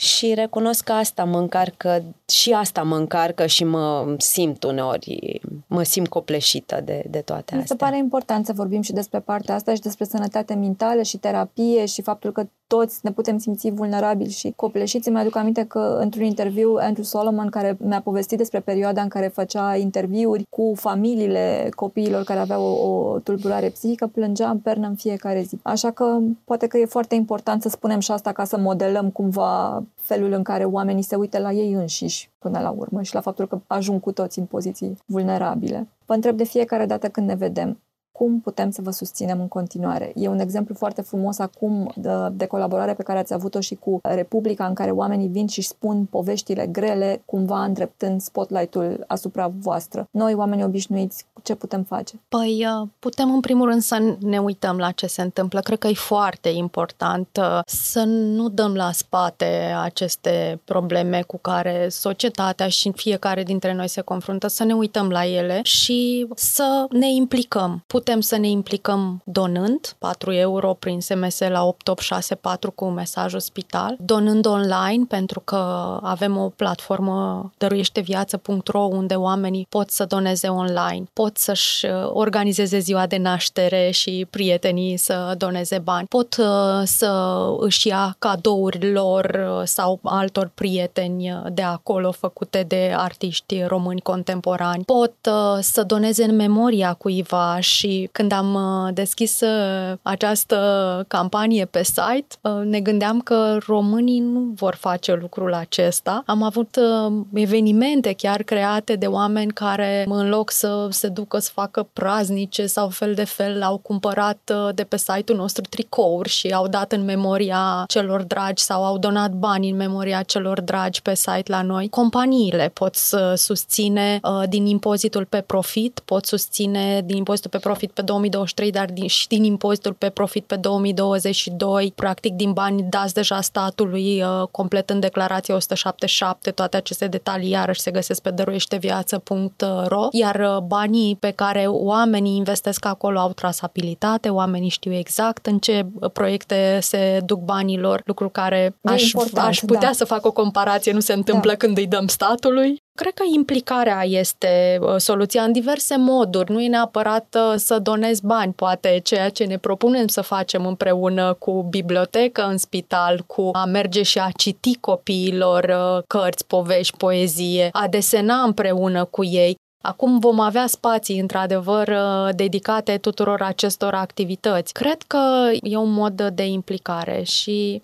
Și 0.00 0.34
recunosc 0.34 0.84
că 0.84 0.92
asta 0.92 1.24
mă 1.24 1.38
încarcă, 1.38 2.04
și 2.28 2.52
asta 2.52 2.82
mă 2.82 2.96
încarcă 2.96 3.46
și 3.46 3.64
mă 3.64 4.14
simt 4.18 4.62
uneori, 4.62 5.40
mă 5.66 5.82
simt 5.82 6.08
copleșită 6.08 6.80
de, 6.84 7.04
de 7.10 7.20
toate 7.20 7.54
Mi 7.54 7.60
astea. 7.60 7.76
se 7.76 7.84
pare 7.84 7.98
important 7.98 8.46
să 8.46 8.52
vorbim 8.52 8.80
și 8.82 8.92
despre 8.92 9.20
partea 9.20 9.54
asta 9.54 9.74
și 9.74 9.80
despre 9.80 10.04
sănătate 10.04 10.54
mentală 10.54 11.02
și 11.02 11.16
terapie 11.16 11.86
și 11.86 12.02
faptul 12.02 12.32
că 12.32 12.48
toți 12.68 12.98
ne 13.02 13.12
putem 13.12 13.38
simți 13.38 13.70
vulnerabili 13.70 14.30
și 14.30 14.52
copleșiți. 14.56 15.08
Îmi 15.08 15.18
aduc 15.18 15.36
aminte 15.36 15.64
că 15.64 15.98
într-un 16.00 16.24
interviu 16.24 16.76
Andrew 16.80 17.04
Solomon, 17.04 17.48
care 17.48 17.76
mi-a 17.80 18.00
povestit 18.00 18.38
despre 18.38 18.60
perioada 18.60 19.02
în 19.02 19.08
care 19.08 19.28
făcea 19.28 19.76
interviuri 19.76 20.46
cu 20.48 20.72
familiile 20.76 21.68
copiilor 21.76 22.24
care 22.24 22.40
aveau 22.40 22.62
o, 22.64 22.88
o 22.88 23.18
tulburare 23.18 23.68
psihică, 23.68 24.06
plângea 24.06 24.50
în 24.50 24.58
pernă 24.58 24.86
în 24.86 24.94
fiecare 24.94 25.42
zi. 25.42 25.58
Așa 25.62 25.90
că 25.90 26.18
poate 26.44 26.66
că 26.66 26.78
e 26.78 26.84
foarte 26.84 27.14
important 27.14 27.62
să 27.62 27.68
spunem 27.68 27.98
și 27.98 28.10
asta 28.10 28.32
ca 28.32 28.44
să 28.44 28.58
modelăm 28.58 29.10
cumva 29.10 29.82
felul 29.94 30.32
în 30.32 30.42
care 30.42 30.64
oamenii 30.64 31.02
se 31.02 31.16
uită 31.16 31.38
la 31.38 31.52
ei 31.52 31.72
înșiși 31.72 32.30
până 32.38 32.60
la 32.60 32.70
urmă 32.70 33.02
și 33.02 33.14
la 33.14 33.20
faptul 33.20 33.46
că 33.46 33.60
ajung 33.66 34.00
cu 34.00 34.12
toți 34.12 34.38
în 34.38 34.44
poziții 34.44 34.96
vulnerabile. 35.06 35.88
Vă 36.06 36.14
întreb 36.14 36.36
de 36.36 36.44
fiecare 36.44 36.86
dată 36.86 37.08
când 37.08 37.26
ne 37.26 37.34
vedem, 37.34 37.78
cum 38.18 38.40
putem 38.40 38.70
să 38.70 38.82
vă 38.82 38.90
susținem 38.90 39.40
în 39.40 39.48
continuare. 39.48 40.12
E 40.14 40.28
un 40.28 40.38
exemplu 40.38 40.74
foarte 40.74 41.02
frumos 41.02 41.38
acum 41.38 41.92
de, 41.96 42.10
de 42.32 42.46
colaborare 42.46 42.94
pe 42.94 43.02
care 43.02 43.18
ați 43.18 43.32
avut-o 43.34 43.60
și 43.60 43.74
cu 43.74 44.00
Republica, 44.02 44.66
în 44.66 44.74
care 44.74 44.90
oamenii 44.90 45.28
vin 45.28 45.46
și 45.46 45.62
spun 45.62 46.04
poveștile 46.04 46.66
grele, 46.66 47.22
cumva 47.24 47.64
îndreptând 47.64 48.20
spotlight-ul 48.20 49.04
asupra 49.06 49.52
voastră. 49.58 50.08
Noi, 50.10 50.34
oamenii 50.34 50.64
obișnuiți, 50.64 51.26
ce 51.42 51.54
putem 51.54 51.82
face? 51.82 52.20
Păi 52.28 52.66
uh, 52.80 52.88
putem 52.98 53.32
în 53.32 53.40
primul 53.40 53.68
rând 53.68 53.82
să 53.82 54.16
ne 54.20 54.38
uităm 54.38 54.76
la 54.76 54.90
ce 54.90 55.06
se 55.06 55.22
întâmplă. 55.22 55.60
Cred 55.60 55.78
că 55.78 55.86
e 55.86 55.92
foarte 55.92 56.48
important 56.48 57.28
uh, 57.40 57.60
să 57.66 58.02
nu 58.06 58.48
dăm 58.48 58.74
la 58.74 58.92
spate 58.92 59.74
aceste 59.82 60.60
probleme 60.64 61.22
cu 61.22 61.38
care 61.38 61.88
societatea 61.88 62.68
și 62.68 62.92
fiecare 62.94 63.42
dintre 63.42 63.74
noi 63.74 63.88
se 63.88 64.00
confruntă, 64.00 64.46
să 64.46 64.64
ne 64.64 64.72
uităm 64.72 65.08
la 65.08 65.26
ele 65.26 65.60
și 65.62 66.26
să 66.34 66.86
ne 66.90 67.12
implicăm. 67.12 67.82
Putem 67.86 68.07
să 68.20 68.36
ne 68.36 68.48
implicăm 68.48 69.22
donând 69.24 69.94
4 69.98 70.32
euro 70.32 70.74
prin 70.74 71.00
SMS 71.00 71.38
la 71.38 71.64
8864 71.64 72.70
cu 72.70 72.84
mesajul 72.84 73.40
spital, 73.40 73.96
donând 74.00 74.46
online 74.46 75.04
pentru 75.08 75.40
că 75.40 75.98
avem 76.02 76.36
o 76.36 76.48
platformă 76.48 77.50
dăruieșteviață.ro 77.58 78.80
unde 78.80 79.14
oamenii 79.14 79.66
pot 79.68 79.90
să 79.90 80.04
doneze 80.04 80.48
online, 80.48 81.04
pot 81.12 81.36
să-și 81.36 81.86
uh, 81.86 81.92
organizeze 82.12 82.78
ziua 82.78 83.06
de 83.06 83.16
naștere 83.16 83.90
și 83.90 84.26
prietenii 84.30 84.96
să 84.96 85.34
doneze 85.38 85.78
bani, 85.78 86.06
pot 86.06 86.36
uh, 86.38 86.82
să 86.84 87.38
își 87.58 87.88
ia 87.88 88.16
cadouri 88.18 88.92
lor 88.92 89.24
uh, 89.24 89.62
sau 89.64 89.98
altor 90.02 90.50
prieteni 90.54 91.32
uh, 91.32 91.52
de 91.52 91.62
acolo 91.62 92.12
făcute 92.12 92.64
de 92.68 92.92
artiști 92.96 93.62
români 93.62 94.00
contemporani, 94.00 94.84
pot 94.84 95.14
uh, 95.28 95.58
să 95.60 95.82
doneze 95.82 96.24
în 96.24 96.36
memoria 96.36 96.92
cuiva 96.92 97.60
și 97.60 97.97
când 98.06 98.32
am 98.32 98.54
uh, 98.54 98.94
deschis 98.94 99.40
uh, 99.40 99.96
această 100.02 101.04
campanie 101.08 101.64
pe 101.64 101.82
site, 101.82 102.36
uh, 102.40 102.64
ne 102.64 102.80
gândeam 102.80 103.20
că 103.20 103.58
românii 103.66 104.18
nu 104.18 104.52
vor 104.54 104.74
face 104.74 105.14
lucrul 105.14 105.54
acesta. 105.54 106.22
Am 106.26 106.42
avut 106.42 106.76
uh, 106.76 107.12
evenimente 107.34 108.12
chiar 108.12 108.42
create 108.42 108.96
de 108.96 109.06
oameni 109.06 109.52
care 109.52 110.04
în 110.08 110.28
loc 110.28 110.50
să 110.50 110.86
se 110.90 111.08
ducă 111.08 111.38
să 111.38 111.50
facă 111.54 111.88
praznice 111.92 112.66
sau 112.66 112.88
fel 112.88 113.14
de 113.14 113.24
fel 113.24 113.62
au 113.62 113.76
cumpărat 113.76 114.52
uh, 114.54 114.74
de 114.74 114.84
pe 114.84 114.96
site-ul 114.96 115.38
nostru 115.38 115.62
tricouri 115.62 116.28
și 116.28 116.48
au 116.48 116.68
dat 116.68 116.92
în 116.92 117.04
memoria 117.04 117.84
celor 117.86 118.22
dragi 118.22 118.62
sau 118.62 118.84
au 118.84 118.98
donat 118.98 119.30
bani 119.30 119.70
în 119.70 119.76
memoria 119.76 120.22
celor 120.22 120.60
dragi 120.60 121.02
pe 121.02 121.14
site 121.14 121.42
la 121.44 121.62
noi. 121.62 121.88
Companiile 121.88 122.70
pot 122.74 122.94
să 122.94 123.34
susține 123.36 124.20
uh, 124.22 124.42
din 124.48 124.66
impozitul 124.66 125.24
pe 125.24 125.40
profit, 125.40 126.00
pot 126.04 126.26
susține 126.26 127.02
din 127.04 127.16
impozitul 127.16 127.50
pe 127.50 127.58
profit 127.58 127.87
pe 127.92 128.02
2023, 128.02 128.70
dar 128.70 128.86
din, 128.90 129.06
și 129.06 129.26
din 129.26 129.44
impozitul 129.44 129.92
pe 129.92 130.08
profit 130.08 130.44
pe 130.44 130.56
2022, 130.56 131.92
practic 131.94 132.32
din 132.32 132.52
bani 132.52 132.82
dați 132.82 133.14
deja 133.14 133.40
statului, 133.40 134.22
uh, 134.22 134.48
completând 134.50 135.00
declarația 135.00 135.54
177, 135.54 136.50
toate 136.50 136.76
aceste 136.76 137.06
detalii 137.06 137.50
iarăși 137.50 137.80
se 137.80 137.90
găsesc 137.90 138.22
pe 138.22 138.30
dăruieșteviață.ro, 138.30 140.08
iar 140.10 140.34
uh, 140.34 140.58
banii 140.58 141.16
pe 141.16 141.30
care 141.30 141.64
oamenii 141.66 142.36
investesc 142.36 142.84
acolo 142.84 143.18
au 143.18 143.32
trasabilitate, 143.32 144.28
oamenii 144.28 144.68
știu 144.68 144.92
exact 144.92 145.46
în 145.46 145.58
ce 145.58 145.86
proiecte 146.12 146.78
se 146.80 147.20
duc 147.24 147.40
banilor, 147.40 148.02
lucru 148.04 148.28
care 148.28 148.76
E 148.82 148.90
aș, 148.90 149.02
important, 149.02 149.46
aș 149.46 149.58
putea 149.58 149.80
da. 149.80 149.92
să 149.92 150.04
fac 150.04 150.26
o 150.26 150.32
comparație, 150.32 150.92
nu 150.92 151.00
se 151.00 151.12
întâmplă 151.12 151.50
Da. 151.50 151.56
când 151.56 151.76
îi 151.76 151.86
dăm 151.86 152.06
statului. 152.06 152.82
Cred 153.00 153.12
că 153.14 153.22
implicarea 153.34 154.04
este 154.04 154.78
uh, 154.80 154.94
soluția 154.96 155.42
în 155.42 155.52
diverse 155.52 155.96
moduri. 155.96 156.52
Nu 156.52 156.60
e 156.60 156.68
neapărat 156.68 157.36
uh, 157.38 157.54
să 157.56 157.78
donezi 157.78 158.26
bani, 158.26 158.52
poate 158.52 159.00
ceea 159.02 159.28
ce 159.28 159.44
ne 159.44 159.58
propunem 159.58 160.06
să 160.06 160.20
facem 160.20 160.66
împreună 160.66 161.32
cu 161.32 161.66
bibliotecă 161.70 162.42
în 162.42 162.58
spital, 162.58 163.22
cu 163.26 163.50
a 163.52 163.64
merge 163.64 164.02
și 164.02 164.18
a 164.18 164.28
citi 164.36 164.76
copiilor 164.80 165.64
uh, 165.64 166.02
cărți, 166.06 166.46
povești, 166.46 166.96
poezie, 166.96 167.68
a 167.72 167.88
desena 167.88 168.42
împreună 168.42 169.04
cu 169.04 169.24
ei. 169.24 169.56
Acum 169.82 170.18
vom 170.18 170.40
avea 170.40 170.66
spații, 170.66 171.20
într-adevăr, 171.20 171.88
uh, 171.88 172.28
dedicate 172.34 172.96
tuturor 172.96 173.42
acestor 173.42 173.94
activități. 173.94 174.72
Cred 174.72 175.02
că 175.06 175.50
e 175.62 175.76
un 175.76 175.92
mod 175.92 176.22
de 176.22 176.46
implicare 176.46 177.22
și 177.22 177.80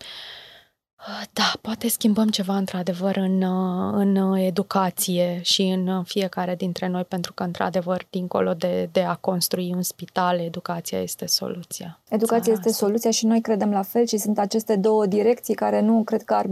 da, 1.33 1.53
poate 1.61 1.89
schimbăm 1.89 2.29
ceva 2.29 2.57
într-adevăr 2.57 3.17
în, 3.17 3.43
uh, 3.43 3.93
în 3.93 4.17
uh, 4.17 4.45
educație 4.47 5.41
și 5.43 5.63
în 5.63 5.87
uh, 5.87 6.05
fiecare 6.05 6.55
dintre 6.55 6.89
noi, 6.89 7.05
pentru 7.05 7.33
că, 7.33 7.43
într-adevăr, 7.43 8.07
dincolo 8.11 8.53
de, 8.53 8.89
de 8.93 9.01
a 9.01 9.15
construi 9.15 9.73
un 9.75 9.83
spital, 9.83 10.39
educația 10.39 11.01
este 11.01 11.27
soluția. 11.27 12.01
Educația 12.09 12.43
Țara 12.43 12.57
este 12.57 12.69
asta. 12.69 12.85
soluția 12.85 13.11
și 13.11 13.27
noi 13.27 13.41
credem 13.41 13.71
la 13.71 13.83
fel 13.83 14.07
și 14.07 14.17
sunt 14.17 14.39
aceste 14.39 14.77
două 14.77 15.07
direcții 15.07 15.55
care 15.55 15.81
nu 15.81 16.03
cred 16.03 16.23
că 16.23 16.35
ar 16.35 16.47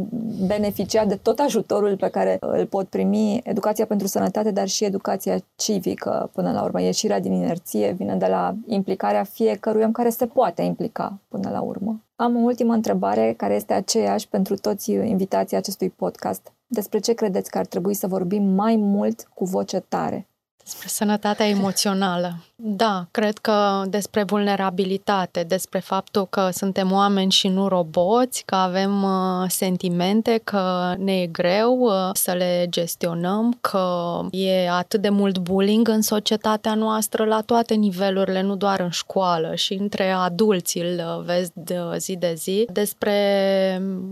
beneficia 0.46 1.04
de 1.04 1.14
tot 1.14 1.38
ajutorul 1.38 1.96
pe 1.96 2.08
care 2.08 2.36
îl 2.40 2.66
pot 2.66 2.88
primi. 2.88 3.40
Educația 3.44 3.86
pentru 3.86 4.06
sănătate, 4.06 4.50
dar 4.50 4.68
și 4.68 4.84
educația 4.84 5.38
civică, 5.56 6.30
până 6.32 6.52
la 6.52 6.62
urmă. 6.62 6.80
Ieșirea 6.80 7.20
din 7.20 7.32
inerție 7.32 7.92
vine 7.92 8.14
de 8.14 8.26
la 8.26 8.54
implicarea 8.66 9.24
fiecărui 9.24 9.82
om 9.82 9.92
care 9.92 10.10
se 10.10 10.26
poate 10.26 10.62
implica 10.62 11.18
până 11.28 11.50
la 11.50 11.60
urmă. 11.60 12.00
Am 12.22 12.36
o 12.36 12.38
ultimă 12.38 12.72
întrebare 12.72 13.34
care 13.36 13.54
este 13.54 13.72
aceeași 13.72 14.28
pentru 14.28 14.56
toți 14.56 14.92
invitații 14.92 15.56
acestui 15.56 15.90
podcast. 15.90 16.52
Despre 16.66 16.98
ce 16.98 17.12
credeți 17.12 17.50
că 17.50 17.58
ar 17.58 17.66
trebui 17.66 17.94
să 17.94 18.06
vorbim 18.06 18.42
mai 18.42 18.76
mult 18.76 19.28
cu 19.34 19.44
voce 19.44 19.78
tare? 19.80 20.28
Despre 20.64 20.88
sănătatea 20.88 21.46
emoțională. 21.46 22.34
Da, 22.64 23.06
cred 23.10 23.38
că 23.38 23.82
despre 23.88 24.22
vulnerabilitate, 24.22 25.44
despre 25.48 25.78
faptul 25.78 26.26
că 26.26 26.48
suntem 26.52 26.92
oameni 26.92 27.30
și 27.30 27.48
nu 27.48 27.68
roboți, 27.68 28.42
că 28.44 28.54
avem 28.54 29.02
uh, 29.02 29.44
sentimente, 29.48 30.40
că 30.44 30.94
ne 30.98 31.20
e 31.20 31.26
greu 31.26 31.78
uh, 31.78 32.10
să 32.12 32.32
le 32.32 32.66
gestionăm, 32.70 33.58
că 33.60 34.18
e 34.30 34.70
atât 34.70 35.00
de 35.00 35.08
mult 35.08 35.38
bullying 35.38 35.88
în 35.88 36.02
societatea 36.02 36.74
noastră 36.74 37.24
la 37.24 37.40
toate 37.40 37.74
nivelurile, 37.74 38.42
nu 38.42 38.56
doar 38.56 38.80
în 38.80 38.90
școală 38.90 39.54
și 39.54 39.72
între 39.72 40.10
adulți 40.10 40.78
îl 40.78 41.02
uh, 41.18 41.24
vezi 41.24 41.50
de 41.54 41.78
zi 41.96 42.16
de 42.16 42.34
zi, 42.36 42.66
despre 42.72 43.12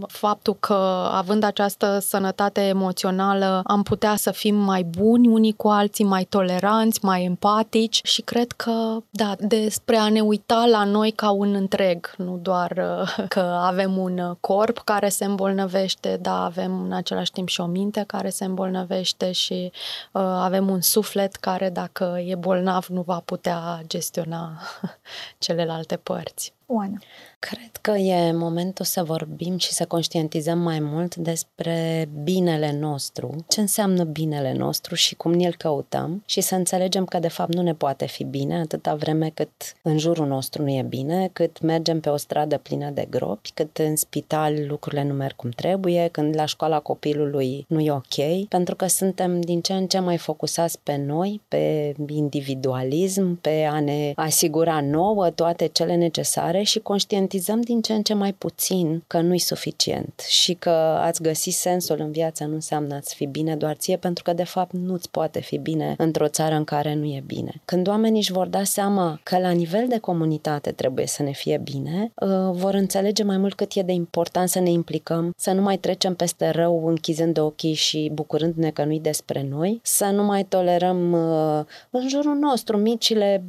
faptul 0.07 0.57
că 0.61 1.09
având 1.13 1.43
această 1.43 1.99
sănătate 1.99 2.61
emoțională 2.61 3.61
am 3.65 3.83
putea 3.83 4.17
să 4.17 4.31
fim 4.31 4.55
mai 4.55 4.83
buni 4.83 5.29
unii 5.29 5.55
cu 5.57 5.69
alții, 5.69 6.05
mai 6.05 6.25
toleranți, 6.25 6.99
mai 7.03 7.25
empatici 7.25 8.01
și 8.03 8.23
cred 8.23 8.39
că, 8.47 9.03
da, 9.11 9.37
despre 9.39 9.97
a 9.97 10.09
ne 10.09 10.21
uita 10.21 10.67
la 10.67 10.85
noi 10.85 11.11
ca 11.11 11.31
un 11.31 11.55
întreg, 11.55 12.15
nu 12.17 12.39
doar 12.43 12.71
uh, 12.71 13.25
că 13.29 13.41
avem 13.41 13.97
un 13.97 14.37
corp 14.41 14.79
care 14.79 15.09
se 15.09 15.25
îmbolnăvește, 15.25 16.19
dar 16.21 16.41
avem 16.41 16.83
în 16.85 16.93
același 16.93 17.33
timp 17.33 17.49
și 17.49 17.61
o 17.61 17.67
minte 17.67 18.05
care 18.07 18.31
se 18.31 18.45
îmbolnăvește 18.45 19.33
și 19.33 19.73
uh, 20.13 20.23
avem 20.23 20.69
un 20.69 20.81
suflet 20.81 21.35
care, 21.35 21.71
dacă 21.71 22.21
e 22.27 22.35
bolnav, 22.35 22.87
nu 22.87 23.01
va 23.01 23.23
putea 23.25 23.81
gestiona 23.87 24.61
celelalte 25.39 25.97
părți. 25.97 26.53
Oana. 26.67 26.99
Cred 27.41 27.77
că 27.81 27.91
e 27.91 28.33
momentul 28.33 28.85
să 28.85 29.05
vorbim 29.05 29.59
și 29.59 29.73
să 29.73 29.87
conștientizăm 29.87 30.59
mai 30.59 30.79
mult 30.81 31.17
despre 31.17 32.09
binele 32.23 32.77
nostru, 32.79 33.45
ce 33.49 33.61
înseamnă 33.61 34.05
binele 34.05 34.53
nostru 34.53 34.95
și 34.95 35.15
cum 35.15 35.33
ne-l 35.33 35.55
căutăm 35.57 36.23
și 36.27 36.41
să 36.41 36.55
înțelegem 36.55 37.05
că 37.05 37.19
de 37.19 37.29
fapt 37.29 37.55
nu 37.55 37.63
ne 37.63 37.75
poate 37.75 38.07
fi 38.07 38.25
bine 38.25 38.61
atâta 38.61 38.95
vreme 38.95 39.31
cât 39.35 39.51
în 39.83 39.99
jurul 39.99 40.27
nostru 40.27 40.63
nu 40.63 40.71
e 40.71 40.83
bine, 40.83 41.31
cât 41.33 41.61
mergem 41.61 42.01
pe 42.01 42.09
o 42.09 42.17
stradă 42.17 42.59
plină 42.59 42.91
de 42.91 43.07
gropi, 43.11 43.51
cât 43.55 43.79
în 43.79 43.97
spital 43.97 44.55
lucrurile 44.67 45.05
nu 45.05 45.13
merg 45.13 45.37
cum 45.37 45.51
trebuie, 45.51 46.09
când 46.13 46.35
la 46.37 46.45
școala 46.45 46.81
copilului 46.81 47.65
nu 47.69 47.81
e 47.81 47.91
ok, 47.93 48.49
pentru 48.49 48.75
că 48.75 48.87
suntem 48.87 49.41
din 49.41 49.61
ce 49.61 49.73
în 49.73 49.87
ce 49.87 49.99
mai 49.99 50.17
focusați 50.17 50.79
pe 50.83 50.97
noi, 50.97 51.41
pe 51.49 51.95
individualism, 52.07 53.41
pe 53.41 53.69
a 53.71 53.81
ne 53.81 54.13
asigura 54.15 54.81
nouă 54.81 55.31
toate 55.31 55.67
cele 55.67 55.95
necesare 55.95 56.63
și 56.63 56.79
conștient 56.79 57.29
conștientizăm 57.31 57.61
din 57.61 57.81
ce 57.83 57.93
în 57.93 58.03
ce 58.03 58.15
mai 58.15 58.33
puțin 58.33 59.03
că 59.07 59.21
nu-i 59.21 59.39
suficient 59.39 60.25
și 60.29 60.55
că 60.55 60.71
ați 61.01 61.23
găsi 61.23 61.51
sensul 61.51 61.97
în 62.01 62.11
viață 62.11 62.45
nu 62.45 62.55
înseamnă 62.55 62.95
ați 62.95 63.15
fi 63.15 63.27
bine 63.27 63.57
doar 63.57 63.75
ție, 63.75 63.97
pentru 63.97 64.23
că 64.23 64.33
de 64.33 64.45
fapt 64.45 64.73
nu-ți 64.73 65.11
poate 65.11 65.41
fi 65.41 65.59
bine 65.59 65.95
într-o 65.99 66.29
țară 66.29 66.55
în 66.55 66.65
care 66.65 66.95
nu 66.95 67.05
e 67.05 67.23
bine. 67.27 67.61
Când 67.65 67.89
oamenii 67.89 68.21
își 68.21 68.33
vor 68.33 68.47
da 68.47 68.63
seama 68.65 69.21
că 69.23 69.39
la 69.39 69.51
nivel 69.51 69.87
de 69.89 69.99
comunitate 69.99 70.71
trebuie 70.71 71.07
să 71.07 71.23
ne 71.23 71.31
fie 71.31 71.61
bine, 71.63 72.13
uh, 72.15 72.29
vor 72.53 72.75
înțelege 72.75 73.23
mai 73.23 73.37
mult 73.37 73.55
cât 73.55 73.75
e 73.75 73.83
de 73.83 73.93
important 73.93 74.49
să 74.49 74.61
ne 74.61 74.71
implicăm, 74.71 75.35
să 75.37 75.53
nu 75.53 75.63
mai 75.63 75.77
trecem 75.77 76.15
peste 76.15 76.51
rău 76.51 76.87
închizând 76.87 77.39
ochii 77.39 77.75
și 77.75 78.11
bucurându-ne 78.13 78.71
că 78.71 78.85
nu-i 78.85 79.01
despre 79.01 79.47
noi, 79.51 79.81
să 79.83 80.05
nu 80.05 80.25
mai 80.25 80.45
tolerăm 80.45 81.13
uh, 81.13 81.65
în 81.91 82.09
jurul 82.09 82.37
nostru 82.37 82.77
micile, 82.77 83.45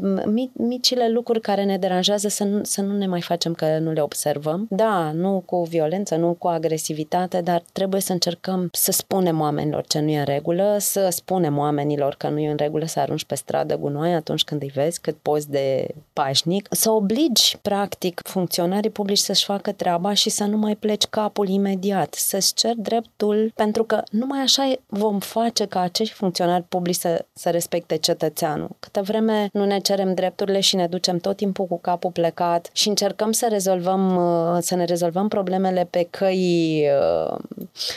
micile 0.53 1.09
lucruri 1.09 1.41
care 1.41 1.63
ne 1.63 1.77
deranjează, 1.77 2.27
să 2.27 2.43
nu, 2.43 2.63
să 2.63 2.81
nu 2.81 2.97
ne 2.97 3.07
mai 3.07 3.21
facem 3.21 3.53
că 3.53 3.70
nu 3.77 3.91
le 3.91 4.01
observăm. 4.01 4.65
Da, 4.69 5.11
nu 5.11 5.43
cu 5.45 5.63
violență, 5.63 6.15
nu 6.15 6.33
cu 6.33 6.47
agresivitate, 6.47 7.41
dar 7.41 7.63
trebuie 7.71 8.01
să 8.01 8.11
încercăm 8.11 8.69
să 8.71 8.91
spunem 8.91 9.39
oamenilor 9.39 9.85
ce 9.87 9.99
nu 9.99 10.09
e 10.09 10.19
în 10.19 10.25
regulă, 10.25 10.77
să 10.79 11.07
spunem 11.09 11.57
oamenilor 11.57 12.15
că 12.17 12.29
nu 12.29 12.39
e 12.39 12.49
în 12.49 12.57
regulă 12.57 12.85
să 12.85 12.99
arunci 12.99 13.25
pe 13.25 13.35
stradă 13.35 13.77
gunoi 13.77 14.13
atunci 14.13 14.43
când 14.43 14.61
îi 14.61 14.71
vezi 14.73 15.01
cât 15.01 15.17
poți 15.21 15.49
de 15.49 15.87
pașnic, 16.13 16.67
să 16.71 16.91
obligi, 16.91 17.57
practic, 17.61 18.21
funcționarii 18.23 18.89
publici 18.89 19.17
să-și 19.17 19.45
facă 19.45 19.71
treaba 19.71 20.13
și 20.13 20.29
să 20.29 20.43
nu 20.43 20.57
mai 20.57 20.75
pleci 20.75 21.05
capul 21.05 21.47
imediat, 21.47 22.13
să-ți 22.13 22.53
cer 22.53 22.73
dreptul, 22.75 23.51
pentru 23.55 23.83
că 23.83 24.03
numai 24.11 24.39
așa 24.39 24.73
vom 24.87 25.19
face 25.19 25.65
ca 25.65 25.79
acești 25.79 26.13
funcționari 26.13 26.63
publici 26.63 26.95
să, 26.95 27.25
să 27.33 27.49
respecte 27.49 27.97
cetățeanul. 27.97 28.69
Câte 28.79 29.01
vreme 29.01 29.49
nu 29.53 29.65
ne 29.65 29.79
cerem 29.79 30.13
drepturile 30.13 30.59
și 30.59 30.75
ne 30.75 30.87
ducem 30.87 31.17
tot 31.17 31.35
timpul 31.35 31.65
cu 31.65 31.79
capul 31.79 32.11
plecat 32.11 32.69
și 32.73 32.89
încercăm 32.89 33.31
să 33.31 33.47
rezolvăm, 33.61 34.15
uh, 34.15 34.57
să 34.61 34.75
ne 34.75 34.85
rezolvăm 34.85 35.27
problemele 35.27 35.87
pe 35.89 36.07
căi 36.09 36.83
uh, 37.29 37.37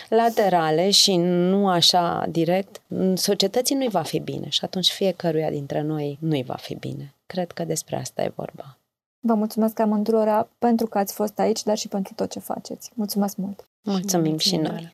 laterale 0.08 0.90
și 0.90 1.16
nu 1.16 1.68
așa 1.68 2.26
direct, 2.28 2.80
societății 3.14 3.74
nu-i 3.74 3.88
va 3.88 4.02
fi 4.02 4.18
bine 4.18 4.48
și 4.48 4.64
atunci 4.64 4.90
fiecăruia 4.90 5.50
dintre 5.50 5.80
noi 5.80 6.18
nu-i 6.20 6.42
va 6.42 6.54
fi 6.54 6.74
bine. 6.74 7.14
Cred 7.26 7.52
că 7.52 7.64
despre 7.64 7.96
asta 7.96 8.22
e 8.22 8.32
vorba. 8.34 8.78
Vă 9.20 9.34
mulțumesc 9.34 9.80
amândurora 9.80 10.48
pentru 10.58 10.86
că 10.86 10.98
ați 10.98 11.14
fost 11.14 11.38
aici, 11.38 11.62
dar 11.62 11.76
și 11.76 11.88
pentru 11.88 12.12
tot 12.14 12.30
ce 12.30 12.38
faceți. 12.38 12.90
Mulțumesc 12.94 13.36
mult! 13.36 13.68
Mulțumim 13.82 14.38
și 14.38 14.56
noi! 14.56 14.93